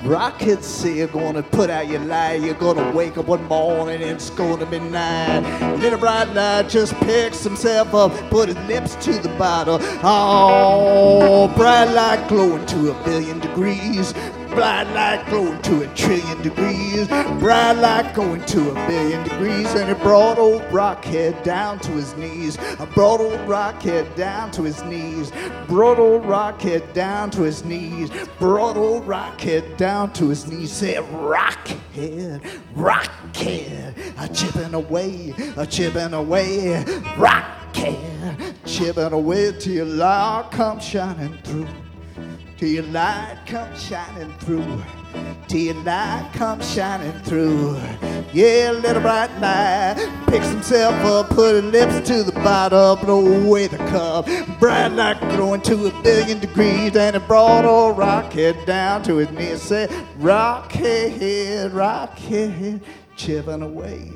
[0.06, 2.42] Rockets say you're gonna put out your light.
[2.42, 5.78] You're gonna wake up one morning and it's gonna be night.
[5.80, 9.78] Little bright light just picks himself up, put his lips to the bottle.
[10.04, 14.14] Oh, bright light glowing to a billion degrees.
[14.56, 17.08] Bright light glowing to a trillion degrees.
[17.08, 19.74] Bright light going to a billion degrees.
[19.74, 22.58] And it brought old Rockhead down to his knees.
[22.60, 25.32] I brought old Rockhead down to his knees.
[25.68, 28.12] Brought old Rockhead down to his knees.
[28.38, 30.72] Brought old Rockhead down to his knees.
[30.72, 32.42] Said, Rockhead,
[32.76, 36.84] Rockhead, a chipping away, a chipping away.
[37.16, 41.68] Rockhead, chipping away till your light comes shining through
[42.64, 44.82] till your light comes shining through.
[45.50, 47.78] Till your light comes shining through.
[48.32, 49.96] Yeah, little bright light
[50.28, 54.28] picks himself up, put his lips to the bottle, blow away the cup.
[54.62, 59.30] Bright light glowing to a billion degrees, and it brought old Rockhead down to his
[59.32, 59.62] knees.
[59.62, 59.90] Said,
[60.20, 62.82] Rockhead, Rockhead,
[63.18, 64.10] chipping away,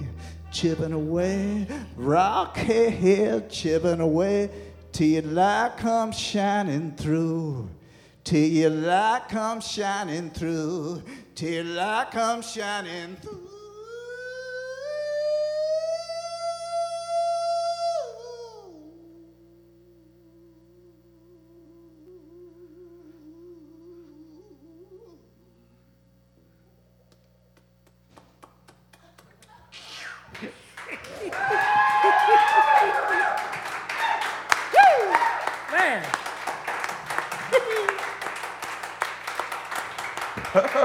[0.53, 1.67] chipping away,
[1.97, 4.49] Rockhead, chipping away,
[4.93, 7.69] till your light comes shining through
[8.27, 11.01] till your light comes shining through,
[11.33, 13.46] till your light comes shining through.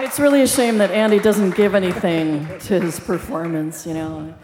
[0.04, 4.34] It's really a shame that Andy doesn't give anything to his performance, you know.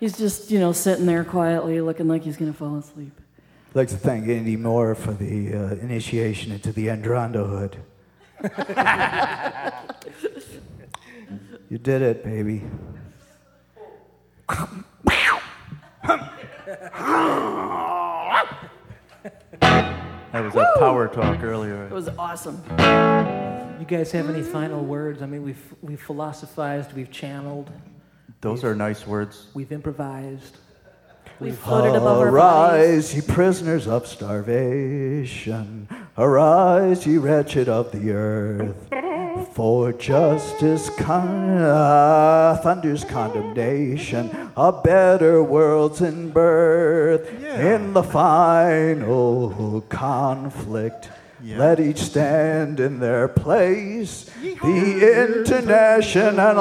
[0.00, 3.12] He's just, you know, sitting there quietly looking like he's going to fall asleep.
[3.70, 7.74] I'd like to thank Andy Moore for the uh, initiation into the Androndahood.
[11.68, 12.62] you did it, baby.
[20.30, 21.86] That was a power talk earlier.
[21.86, 22.62] It was awesome.
[23.78, 25.22] You guys have any final words?
[25.22, 27.70] I mean, we've, we've philosophized, we've channeled,
[28.40, 29.46] Those are nice words.
[29.54, 30.56] we've improvised.
[31.40, 33.14] We've floated above our bodies.
[33.14, 35.86] Arise, ye prisoners of starvation.
[36.16, 38.88] Arise, ye wretched of the earth.
[39.54, 44.50] For justice con- uh, thunders condemnation.
[44.56, 47.30] A better world's in birth.
[47.44, 51.10] In the final conflict.
[51.42, 54.24] Let each stand in their place.
[54.42, 56.56] The international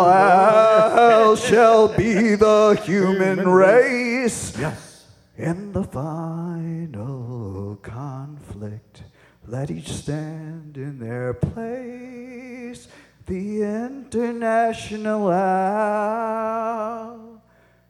[1.36, 4.57] shall be the human race.
[4.57, 5.05] Yes.
[5.38, 9.03] In the final conflict,
[9.45, 12.88] let each stand in their place.
[13.28, 15.28] The international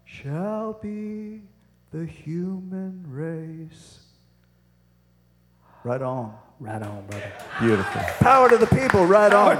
[0.03, 1.41] shall be
[1.91, 3.96] the human race.
[5.87, 6.35] Right on.
[6.59, 7.31] Right on, brother.
[7.61, 8.01] Beautiful.
[8.19, 9.55] Power to the people, right on.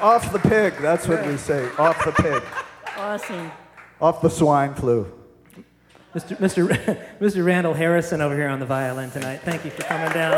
[0.00, 1.68] Off the pig, that's what we say.
[1.78, 2.42] Off the pig.
[2.96, 3.52] Awesome.
[4.00, 5.12] Off the swine flu.
[6.14, 6.38] Mr.
[6.38, 7.18] Mr.
[7.20, 7.44] Mr.
[7.44, 9.42] Randall Harrison over here on the violin tonight.
[9.44, 10.32] Thank you for coming down.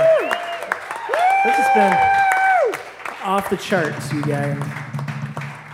[1.44, 4.60] This has been off the charts, you guys.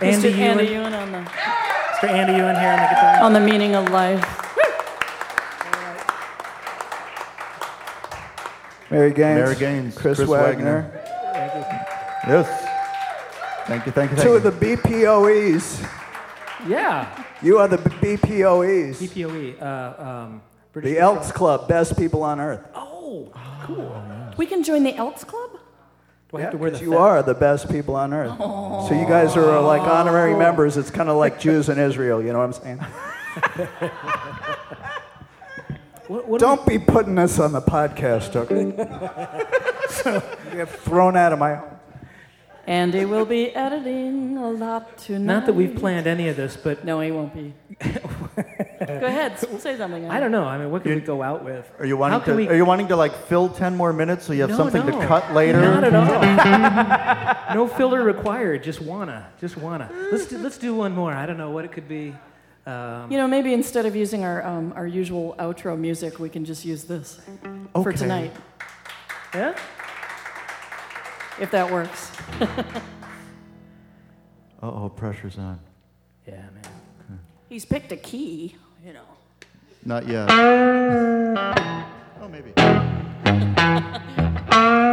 [0.03, 0.37] Andy Mr.
[0.37, 2.09] Ewen, Andy Ewen on the, Mr.
[2.09, 3.23] Andy Ewen here on the guitar.
[3.23, 4.44] on the meaning of life.
[8.91, 9.39] Mary Gaines.
[9.39, 10.81] Mary Gaines, Chris, Chris Wagner.
[10.81, 11.85] Wagner.
[12.27, 12.47] Yes.
[13.67, 14.35] Thank you, thank you, thank Two you.
[14.35, 15.87] of the BPOEs.
[16.67, 18.97] Yeah, You are the BPOEs.
[18.97, 19.61] BPOE.
[19.61, 20.41] Uh, um,
[20.73, 22.61] British The Elks Club, best people on earth.
[22.75, 23.31] Oh,
[23.63, 24.01] cool.
[24.37, 25.51] We can join the Elks Club?
[26.31, 28.35] Do I have to wear the you fe- are the best people on earth.
[28.37, 30.75] So you guys are like honorary members.
[30.75, 32.21] It's kind of like Jews in Israel.
[32.21, 32.79] You know what I'm saying?
[36.07, 38.65] What, what do Don't be putting this on the podcast, okay?
[40.05, 40.21] you
[40.57, 41.71] get thrown out of my home.
[42.67, 45.33] Andy will be editing a lot we- tonight.
[45.33, 47.53] not that we've planned any of this, but No, he won't be.
[47.85, 50.09] Go ahead, say something.
[50.09, 50.45] I don't know.
[50.45, 51.69] I mean, what could we go out with?
[51.79, 52.33] Are you wanting to?
[52.35, 54.85] we- Are you wanting to like fill ten more minutes so you have No, something
[54.85, 54.99] no.
[54.99, 55.61] to cut later?
[55.61, 57.55] Not at all.
[57.55, 58.63] no filler required.
[58.63, 59.27] Just wanna.
[59.39, 59.89] Just wanna.
[60.11, 61.13] Let's do, let's do one more.
[61.13, 62.15] I don't know what it could be.
[62.65, 66.43] Um, You know, maybe instead of using our, um, our usual outro music, we can
[66.45, 67.19] just use this
[67.83, 68.31] for tonight,
[69.33, 69.53] yeah.
[71.39, 72.11] if that works.
[74.63, 75.59] Uh oh, pressure's on.
[76.25, 77.19] Yeah, man.
[77.49, 79.05] He's picked a key, you know.
[79.83, 80.27] Not yet.
[82.21, 82.53] Oh, maybe.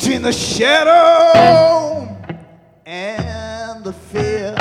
[0.00, 2.08] Between the shadow
[2.86, 4.54] and the fear.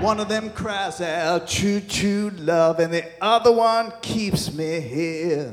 [0.00, 5.52] One of them cries out, choo choo love, and the other one keeps me here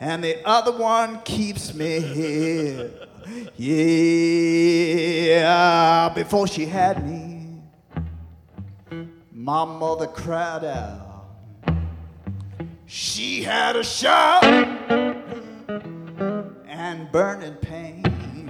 [0.00, 2.90] and the other one keeps me here.
[3.56, 4.48] Yeah,
[6.16, 7.60] before she had me,
[9.30, 11.09] my mother cried out.
[12.92, 14.42] She had a shout
[16.66, 18.48] and burning pain.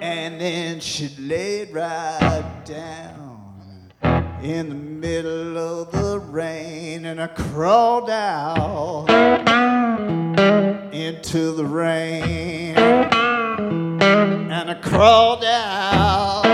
[0.00, 3.92] And then she laid right down
[4.42, 9.10] in the middle of the rain, and I crawled out
[10.90, 16.46] into the rain, and I crawled out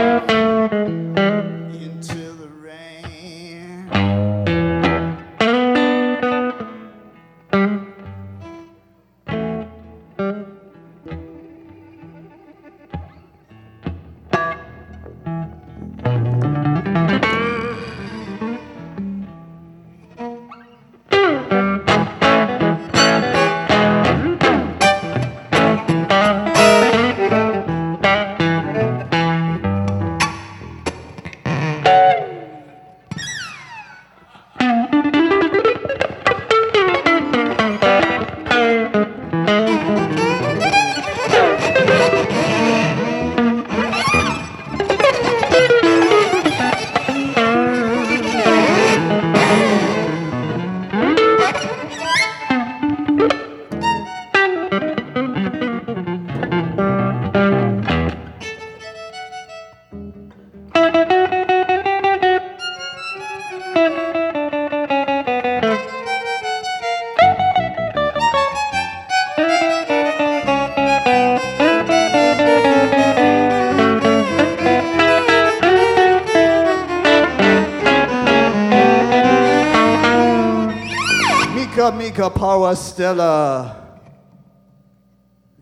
[83.05, 83.85] Power Stella.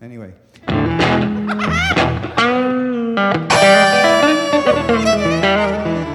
[0.01, 0.33] Uh, anyway.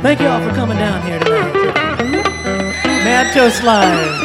[0.00, 1.52] Thank you all for coming down here tonight.
[3.04, 4.24] Mad Toast Live.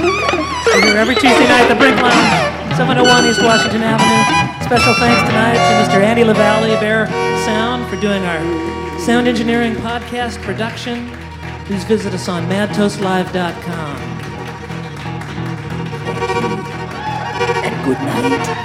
[0.67, 4.65] We're here every Tuesday night at the Lounge, 701 East Washington Avenue.
[4.65, 6.01] Special thanks tonight to Mr.
[6.01, 7.07] Andy LaValle, Bear
[7.43, 11.11] Sound, for doing our sound engineering podcast production.
[11.65, 13.82] Please visit us on madtoastlive.com.
[17.83, 18.62] good night.